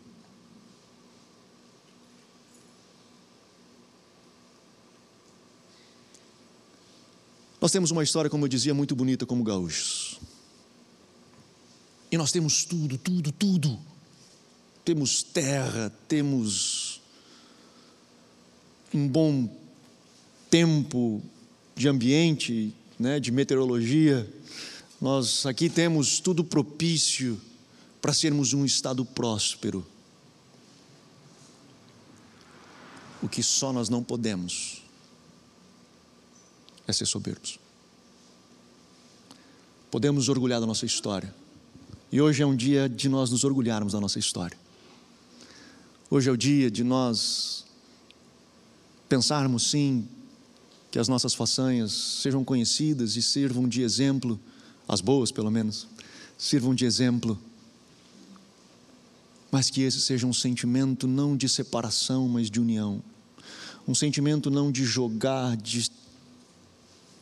Nós 7.60 7.72
temos 7.72 7.90
uma 7.90 8.04
história, 8.04 8.30
como 8.30 8.44
eu 8.44 8.48
dizia, 8.48 8.72
muito 8.72 8.94
bonita 8.94 9.26
como 9.26 9.42
gaúchos. 9.42 10.20
E 12.12 12.16
nós 12.16 12.30
temos 12.30 12.64
tudo, 12.64 12.96
tudo, 12.96 13.32
tudo. 13.32 13.76
Temos 14.84 15.24
terra, 15.24 15.92
temos 16.06 17.00
um 18.94 19.08
bom 19.08 19.52
tempo 20.48 21.20
de 21.76 21.88
ambiente, 21.88 22.74
né, 22.98 23.20
de 23.20 23.30
meteorologia. 23.30 24.26
Nós 24.98 25.44
aqui 25.44 25.68
temos 25.68 26.18
tudo 26.18 26.42
propício 26.42 27.38
para 28.00 28.14
sermos 28.14 28.54
um 28.54 28.64
estado 28.64 29.04
próspero. 29.04 29.86
O 33.22 33.28
que 33.28 33.42
só 33.42 33.72
nós 33.72 33.90
não 33.90 34.02
podemos 34.02 34.82
é 36.88 36.92
ser 36.92 37.04
soberbos. 37.04 37.58
Podemos 39.90 40.28
orgulhar 40.28 40.60
da 40.60 40.66
nossa 40.66 40.86
história. 40.86 41.34
E 42.10 42.20
hoje 42.20 42.42
é 42.42 42.46
um 42.46 42.56
dia 42.56 42.88
de 42.88 43.08
nós 43.08 43.30
nos 43.30 43.44
orgulharmos 43.44 43.92
da 43.92 44.00
nossa 44.00 44.18
história. 44.18 44.56
Hoje 46.08 46.30
é 46.30 46.32
o 46.32 46.36
dia 46.36 46.70
de 46.70 46.84
nós 46.84 47.66
pensarmos 49.08 49.70
sim 49.70 50.08
que 50.90 50.98
as 50.98 51.08
nossas 51.08 51.34
façanhas 51.34 51.92
sejam 51.92 52.44
conhecidas 52.44 53.16
e 53.16 53.22
sirvam 53.22 53.68
de 53.68 53.82
exemplo, 53.82 54.38
as 54.88 55.00
boas 55.00 55.30
pelo 55.30 55.50
menos, 55.50 55.86
sirvam 56.38 56.74
de 56.74 56.84
exemplo, 56.84 57.38
mas 59.50 59.70
que 59.70 59.82
esse 59.82 60.00
seja 60.00 60.26
um 60.26 60.32
sentimento 60.32 61.06
não 61.06 61.36
de 61.36 61.48
separação, 61.48 62.28
mas 62.28 62.50
de 62.50 62.60
união, 62.60 63.02
um 63.86 63.94
sentimento 63.94 64.50
não 64.50 64.70
de 64.70 64.84
jogar 64.84 65.56
de 65.56 65.90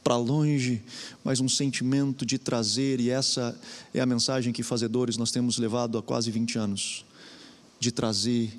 para 0.05 0.17
longe, 0.19 0.83
mas 1.25 1.41
um 1.41 1.49
sentimento 1.49 2.27
de 2.27 2.37
trazer, 2.37 3.01
e 3.01 3.09
essa 3.09 3.59
é 3.95 4.01
a 4.01 4.07
mensagem 4.07 4.53
que 4.53 4.63
fazedores 4.63 5.17
nós 5.17 5.31
temos 5.31 5.57
levado 5.57 5.97
há 5.97 6.03
quase 6.03 6.31
20 6.31 6.59
anos, 6.59 7.07
de 7.81 7.91
trazer 7.91 8.53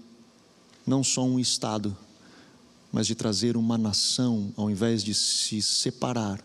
não 0.87 1.03
só 1.03 1.23
um 1.23 1.39
estado, 1.39 1.95
mas 2.95 3.07
de 3.07 3.13
trazer 3.13 3.57
uma 3.57 3.77
nação, 3.77 4.53
ao 4.55 4.71
invés 4.71 5.03
de 5.03 5.13
se 5.13 5.61
separar, 5.61 6.41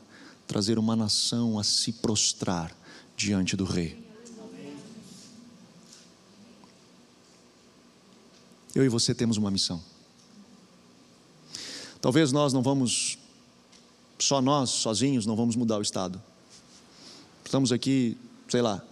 trazer 0.48 0.80
uma 0.80 0.96
nação 0.96 1.60
a 1.60 1.62
se 1.62 1.92
prostrar 1.92 2.76
diante 3.16 3.54
do 3.54 3.62
Rei. 3.62 4.04
Eu 8.74 8.84
e 8.84 8.88
você 8.88 9.14
temos 9.14 9.36
uma 9.36 9.48
missão. 9.48 9.80
Talvez 12.00 12.32
nós 12.32 12.52
não 12.52 12.64
vamos, 12.64 13.16
só 14.18 14.42
nós, 14.42 14.70
sozinhos, 14.70 15.26
não 15.26 15.36
vamos 15.36 15.54
mudar 15.54 15.78
o 15.78 15.82
Estado. 15.82 16.20
Estamos 17.44 17.70
aqui, 17.70 18.18
sei 18.48 18.60
lá, 18.60 18.82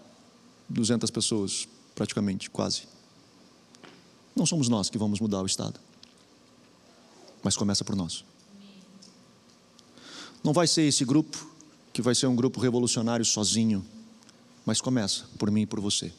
200 0.69 1.11
pessoas, 1.11 1.67
praticamente, 1.97 2.51
quase. 2.51 2.83
Não 4.37 4.47
somos 4.47 4.69
nós 4.69 4.89
que 4.89 4.97
vamos 4.97 5.19
mudar 5.19 5.43
o 5.43 5.47
Estado 5.47 5.88
mas 7.43 7.57
começa 7.57 7.85
por 7.85 7.97
nós. 7.97 8.25
Não 10.43 10.53
vai 10.53 10.67
ser 10.67 10.83
esse 10.83 11.05
grupo 11.05 11.47
que 11.93 12.03
vai 12.03 12.15
ser 12.15 12.27
um 12.27 12.37
grupo 12.37 12.61
revolucionário 12.61 13.25
sozinho, 13.25 13.85
mas 14.65 14.81
começa 14.81 15.25
por 15.39 15.51
mim 15.51 15.63
e 15.63 15.67
por 15.67 15.81
você. 15.81 16.13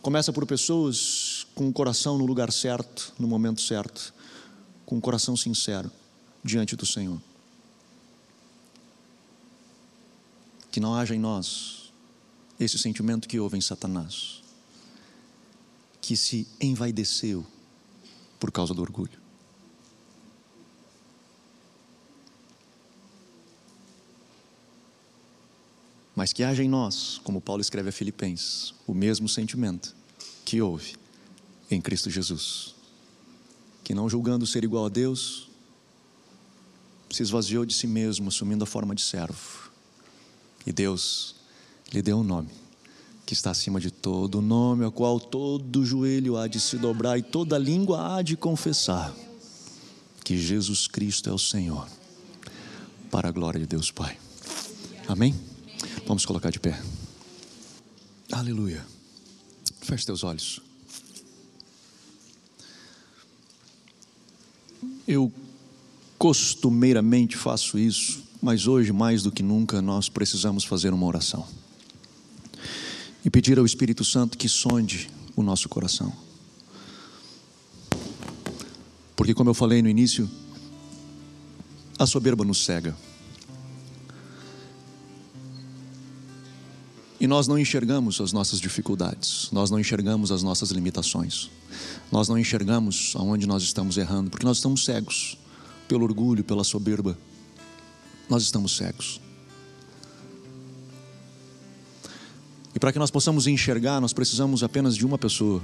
Começa 0.00 0.32
por 0.32 0.44
pessoas 0.44 1.46
com 1.54 1.68
o 1.68 1.72
coração 1.72 2.18
no 2.18 2.26
lugar 2.26 2.52
certo, 2.52 3.12
no 3.18 3.28
momento 3.28 3.60
certo, 3.60 4.12
com 4.84 4.98
o 4.98 5.00
coração 5.00 5.36
sincero 5.36 5.90
diante 6.42 6.74
do 6.74 6.84
Senhor. 6.84 7.20
Que 10.72 10.80
não 10.80 10.94
haja 10.94 11.14
em 11.14 11.20
nós 11.20 11.92
esse 12.58 12.78
sentimento 12.78 13.28
que 13.28 13.38
houve 13.38 13.56
em 13.56 13.60
Satanás, 13.60 14.42
que 16.00 16.16
se 16.16 16.48
envaideceu 16.60 17.46
por 18.40 18.50
causa 18.50 18.74
do 18.74 18.82
orgulho. 18.82 19.21
Mas 26.22 26.32
que 26.32 26.44
haja 26.44 26.62
em 26.62 26.68
nós, 26.68 27.20
como 27.24 27.40
Paulo 27.40 27.60
escreve 27.60 27.88
a 27.88 27.92
Filipenses, 27.92 28.72
o 28.86 28.94
mesmo 28.94 29.28
sentimento 29.28 29.92
que 30.44 30.62
houve 30.62 30.94
em 31.68 31.80
Cristo 31.80 32.08
Jesus, 32.08 32.76
que 33.82 33.92
não 33.92 34.08
julgando 34.08 34.46
ser 34.46 34.62
igual 34.62 34.86
a 34.86 34.88
Deus, 34.88 35.48
se 37.10 37.24
esvaziou 37.24 37.66
de 37.66 37.74
si 37.74 37.88
mesmo, 37.88 38.28
assumindo 38.28 38.62
a 38.62 38.66
forma 38.68 38.94
de 38.94 39.02
servo, 39.02 39.68
e 40.64 40.70
Deus 40.70 41.34
lhe 41.92 42.00
deu 42.00 42.18
um 42.18 42.22
nome 42.22 42.50
que 43.26 43.34
está 43.34 43.50
acima 43.50 43.80
de 43.80 43.90
todo 43.90 44.40
nome, 44.40 44.84
ao 44.84 44.92
qual 44.92 45.18
todo 45.18 45.84
joelho 45.84 46.36
há 46.36 46.46
de 46.46 46.60
se 46.60 46.78
dobrar 46.78 47.18
e 47.18 47.22
toda 47.24 47.58
língua 47.58 48.14
há 48.14 48.22
de 48.22 48.36
confessar 48.36 49.12
que 50.22 50.38
Jesus 50.38 50.86
Cristo 50.86 51.28
é 51.28 51.32
o 51.32 51.38
Senhor, 51.38 51.88
para 53.10 53.28
a 53.28 53.32
glória 53.32 53.58
de 53.58 53.66
Deus 53.66 53.90
Pai. 53.90 54.16
Amém? 55.08 55.51
Vamos 56.06 56.26
colocar 56.26 56.50
de 56.50 56.60
pé. 56.60 56.80
Aleluia. 58.30 58.84
Feche 59.80 60.06
teus 60.06 60.24
olhos. 60.24 60.60
Eu 65.06 65.32
costumeiramente 66.18 67.36
faço 67.36 67.78
isso, 67.78 68.22
mas 68.40 68.66
hoje, 68.66 68.92
mais 68.92 69.22
do 69.22 69.32
que 69.32 69.42
nunca, 69.42 69.82
nós 69.82 70.08
precisamos 70.08 70.64
fazer 70.64 70.92
uma 70.92 71.06
oração 71.06 71.46
e 73.24 73.30
pedir 73.30 73.58
ao 73.58 73.66
Espírito 73.66 74.04
Santo 74.04 74.36
que 74.36 74.48
sonde 74.48 75.10
o 75.36 75.42
nosso 75.42 75.68
coração. 75.68 76.12
Porque, 79.16 79.34
como 79.34 79.50
eu 79.50 79.54
falei 79.54 79.82
no 79.82 79.88
início, 79.88 80.28
a 81.98 82.06
soberba 82.06 82.44
nos 82.44 82.64
cega. 82.64 82.96
E 87.22 87.26
nós 87.28 87.46
não 87.46 87.56
enxergamos 87.56 88.20
as 88.20 88.32
nossas 88.32 88.58
dificuldades, 88.60 89.48
nós 89.52 89.70
não 89.70 89.78
enxergamos 89.78 90.32
as 90.32 90.42
nossas 90.42 90.72
limitações, 90.72 91.48
nós 92.10 92.28
não 92.28 92.36
enxergamos 92.36 93.12
aonde 93.14 93.46
nós 93.46 93.62
estamos 93.62 93.96
errando, 93.96 94.28
porque 94.28 94.44
nós 94.44 94.56
estamos 94.56 94.84
cegos 94.84 95.38
pelo 95.86 96.02
orgulho, 96.02 96.42
pela 96.42 96.64
soberba. 96.64 97.16
Nós 98.28 98.42
estamos 98.42 98.76
cegos. 98.76 99.20
E 102.74 102.80
para 102.80 102.92
que 102.92 102.98
nós 102.98 103.12
possamos 103.12 103.46
enxergar, 103.46 104.00
nós 104.00 104.12
precisamos 104.12 104.64
apenas 104.64 104.96
de 104.96 105.06
uma 105.06 105.16
pessoa 105.16 105.62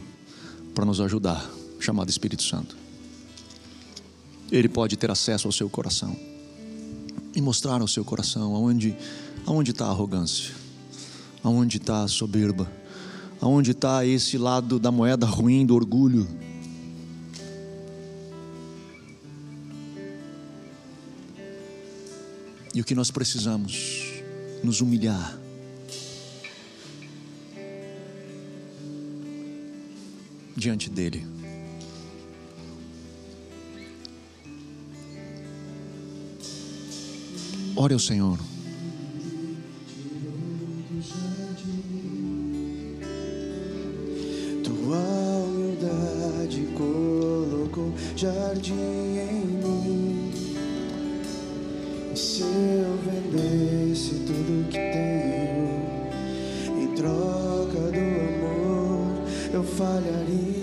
para 0.77 0.85
nos 0.85 1.01
ajudar, 1.01 1.45
chamada 1.81 2.09
Espírito 2.09 2.45
Santo. 2.45 2.77
Ele 4.53 4.69
pode 4.69 4.97
ter 4.97 5.11
acesso 5.11 5.49
ao 5.49 5.53
seu 5.53 5.69
coração 5.69 6.17
e 7.35 7.41
mostrar 7.41 7.81
ao 7.81 7.89
seu 7.89 8.05
coração 8.05 8.55
aonde 8.55 8.97
aonde 9.45 9.73
está 9.73 9.87
a 9.87 9.91
arrogância 9.91 10.58
Aonde 11.43 11.77
está 11.77 12.03
a 12.03 12.09
soberba? 12.09 12.71
Aonde 13.41 13.71
está 13.71 14.05
esse 14.05 14.37
lado 14.37 14.79
da 14.79 14.91
moeda 14.91 15.27
ruim 15.27 15.65
do 15.65 15.75
orgulho? 15.75 16.27
E 22.75 22.81
o 22.81 22.85
que 22.85 22.95
nós 22.95 23.11
precisamos? 23.11 24.23
Nos 24.63 24.81
humilhar. 24.81 25.39
Diante 30.57 30.91
dEle. 30.91 31.25
Ore 37.77 37.95
ao 37.95 38.01
Senhor. 38.01 38.39
falharia. 59.79 60.58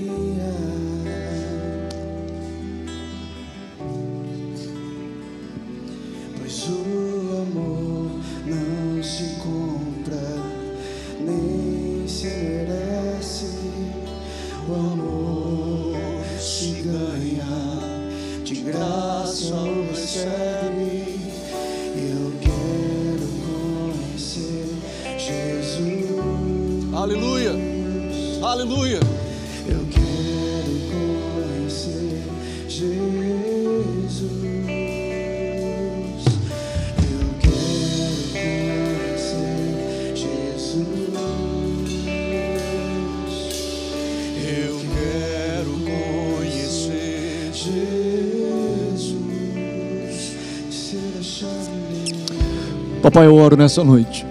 Papai, 53.16 53.28
eu 53.30 53.36
oro 53.38 53.56
nessa 53.56 53.82
noite. 53.82 54.26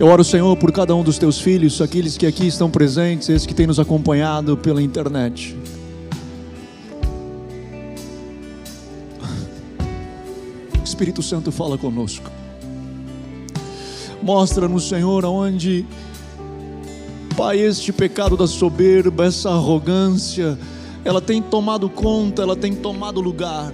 Eu 0.00 0.06
oro, 0.06 0.24
Senhor, 0.24 0.56
por 0.56 0.72
cada 0.72 0.96
um 0.96 1.04
dos 1.04 1.18
teus 1.18 1.38
filhos, 1.38 1.78
aqueles 1.82 2.16
que 2.16 2.24
aqui 2.24 2.46
estão 2.46 2.70
presentes, 2.70 3.28
esses 3.28 3.46
que 3.46 3.52
têm 3.52 3.66
nos 3.66 3.78
acompanhado 3.78 4.56
pela 4.56 4.80
internet. 4.80 5.54
Espírito 10.82 11.22
Santo 11.22 11.52
fala 11.52 11.76
conosco. 11.76 12.30
Mostra-nos, 14.22 14.88
Senhor, 14.88 15.22
aonde, 15.26 15.84
Pai, 17.36 17.58
este 17.60 17.92
pecado 17.92 18.38
da 18.38 18.46
soberba, 18.46 19.26
essa 19.26 19.50
arrogância, 19.50 20.58
ela 21.04 21.20
tem 21.20 21.42
tomado 21.42 21.90
conta, 21.90 22.40
ela 22.40 22.56
tem 22.56 22.74
tomado 22.74 23.20
lugar. 23.20 23.70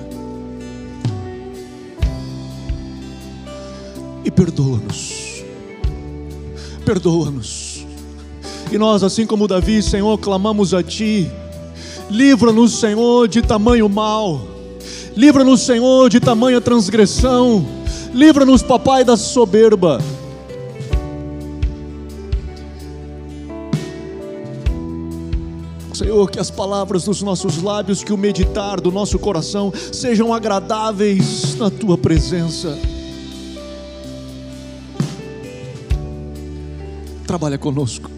Perdoa-nos. 4.40 5.44
Perdoa-nos. 6.86 7.86
E 8.72 8.78
nós, 8.78 9.02
assim 9.02 9.26
como 9.26 9.46
Davi, 9.46 9.82
Senhor, 9.82 10.16
clamamos 10.16 10.72
a 10.72 10.82
Ti. 10.82 11.30
Livra-nos, 12.08 12.80
Senhor, 12.80 13.28
de 13.28 13.42
tamanho 13.42 13.86
mal. 13.86 14.40
Livra-nos, 15.14 15.60
Senhor, 15.60 16.08
de 16.08 16.20
tamanha 16.20 16.58
transgressão. 16.58 17.66
Livra-nos, 18.14 18.62
papai, 18.62 19.04
da 19.04 19.14
soberba. 19.14 20.00
Senhor, 25.92 26.30
que 26.30 26.40
as 26.40 26.50
palavras 26.50 27.04
dos 27.04 27.20
nossos 27.20 27.62
lábios, 27.62 28.02
que 28.02 28.12
o 28.12 28.16
meditar 28.16 28.80
do 28.80 28.90
nosso 28.90 29.18
coração 29.18 29.70
sejam 29.92 30.32
agradáveis 30.32 31.56
na 31.56 31.68
tua 31.68 31.98
presença. 31.98 32.99
Trabalha 37.30 37.56
conosco. 37.56 38.10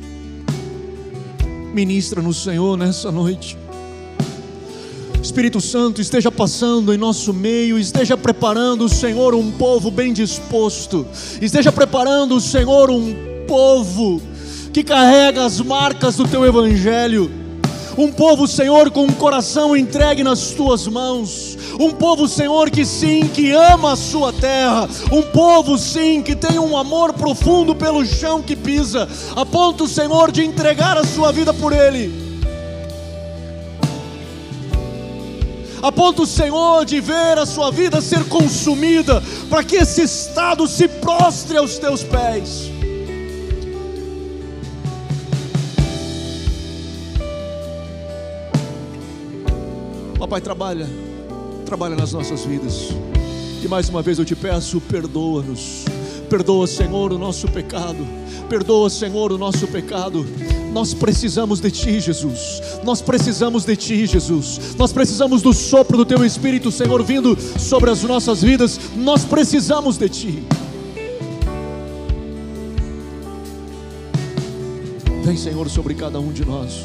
Ministra-nos, 1.75 2.43
Senhor, 2.43 2.79
nessa 2.79 3.13
noite. 3.13 3.59
Espírito 5.23 5.61
Santo 5.61 6.01
esteja 6.01 6.33
passando 6.33 6.95
em 6.95 6.97
nosso 6.97 7.35
meio, 7.35 7.79
esteja 7.79 8.17
preparando, 8.17 8.89
Senhor, 8.89 9.35
um 9.35 9.51
povo 9.51 9.91
bem 9.91 10.15
disposto, 10.15 11.07
esteja 11.43 11.71
preparando, 11.71 12.41
Senhor, 12.41 12.89
um 12.89 13.15
povo 13.47 14.19
que 14.73 14.83
carrega 14.83 15.45
as 15.45 15.61
marcas 15.61 16.17
do 16.17 16.27
teu 16.27 16.47
evangelho. 16.47 17.42
Um 17.97 18.11
povo, 18.11 18.49
Senhor, 18.49 18.91
com 18.91 19.05
um 19.05 19.13
coração 19.13 19.77
entregue 19.77 20.25
nas 20.25 20.51
tuas 20.51 20.87
mãos. 20.87 21.59
Um 21.79 21.91
povo, 21.91 22.27
Senhor, 22.27 22.71
que 22.71 22.87
sim, 22.87 23.29
que 23.29 23.53
ama 23.53 23.93
a 23.93 23.97
sua 23.97 24.33
terra. 24.33 24.89
Um 25.11 25.23
povo, 25.23 25.77
sim, 25.77 26.23
que 26.23 26.35
tem 26.35 26.59
um 26.59 26.77
amor 26.77 27.13
profundo 27.13 27.75
pelo 27.75 28.05
chão 28.07 28.43
que 28.43 28.57
pisa, 28.57 29.09
a 29.37 29.45
ponto, 29.45 29.87
Senhor, 29.87 30.33
de 30.33 30.43
entregar 30.43 30.97
a 30.97 31.05
sua 31.05 31.33
vida 31.33 31.53
por 31.53 31.73
ele. 31.73 32.33
A 35.83 35.91
ponto, 35.91 36.25
Senhor, 36.25 36.85
de 36.85 37.01
ver 37.01 37.37
a 37.39 37.45
sua 37.45 37.71
vida 37.73 38.01
ser 38.01 38.25
consumida, 38.29 39.23
para 39.51 39.65
que 39.65 39.77
esse 39.77 40.03
estado 40.03 40.67
se 40.69 40.87
prostre 40.87 41.57
aos 41.57 41.77
teus 41.77 42.03
pés. 42.05 42.71
Papai, 50.33 50.41
trabalha, 50.41 50.89
trabalha 51.67 51.95
nas 51.95 52.15
nossas 52.15 52.43
vidas. 52.47 52.89
E 53.63 53.69
mais 53.69 53.91
uma 53.91 54.01
vez 54.01 54.19
eu 54.19 54.25
te 54.25 54.35
peço, 54.35 54.81
perdoa-nos. 54.81 55.85
Perdoa, 56.31 56.67
Senhor, 56.67 57.13
o 57.13 57.19
nosso 57.19 57.47
pecado. 57.49 57.99
Perdoa, 58.49 58.89
Senhor, 58.89 59.31
o 59.31 59.37
nosso 59.37 59.67
pecado. 59.69 60.27
Nós 60.73 60.95
precisamos 60.95 61.61
de 61.61 61.71
Ti, 61.71 62.01
Jesus. 62.01 62.63
Nós 62.83 63.03
precisamos 63.03 63.67
de 63.67 63.77
Ti, 63.77 64.07
Jesus. 64.07 64.75
Nós 64.79 64.91
precisamos 64.91 65.43
do 65.43 65.53
sopro 65.53 65.99
do 65.99 66.07
Teu 66.07 66.25
Espírito, 66.25 66.71
Senhor, 66.71 67.03
vindo 67.03 67.37
sobre 67.59 67.91
as 67.91 68.03
nossas 68.03 68.41
vidas. 68.41 68.81
Nós 68.97 69.27
precisamos 69.27 69.99
de 69.99 70.09
Ti. 70.09 70.43
Vem, 75.23 75.37
Senhor, 75.37 75.69
sobre 75.69 75.93
cada 75.95 76.19
um 76.19 76.33
de 76.33 76.47
nós. 76.47 76.85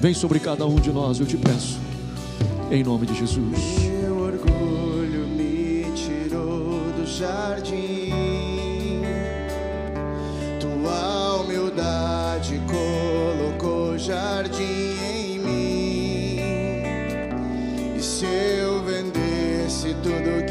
Vem 0.00 0.14
sobre 0.14 0.40
cada 0.40 0.64
um 0.64 0.76
de 0.76 0.90
nós, 0.90 1.20
eu 1.20 1.26
te 1.26 1.36
peço. 1.36 1.89
Em 2.72 2.84
nome 2.84 3.04
de 3.04 3.14
Jesus. 3.14 3.80
Meu 3.80 4.16
orgulho 4.16 5.26
me 5.26 5.86
tirou 5.92 6.78
do 6.96 7.04
jardim. 7.04 9.02
Tua 10.60 11.40
humildade 11.40 12.62
colocou 12.70 13.98
jardim 13.98 14.62
em 14.62 15.38
mim. 15.40 16.36
E 17.96 18.00
se 18.00 18.24
eu 18.24 18.84
vendesse 18.84 19.92
tudo 19.94 20.46
que 20.46 20.49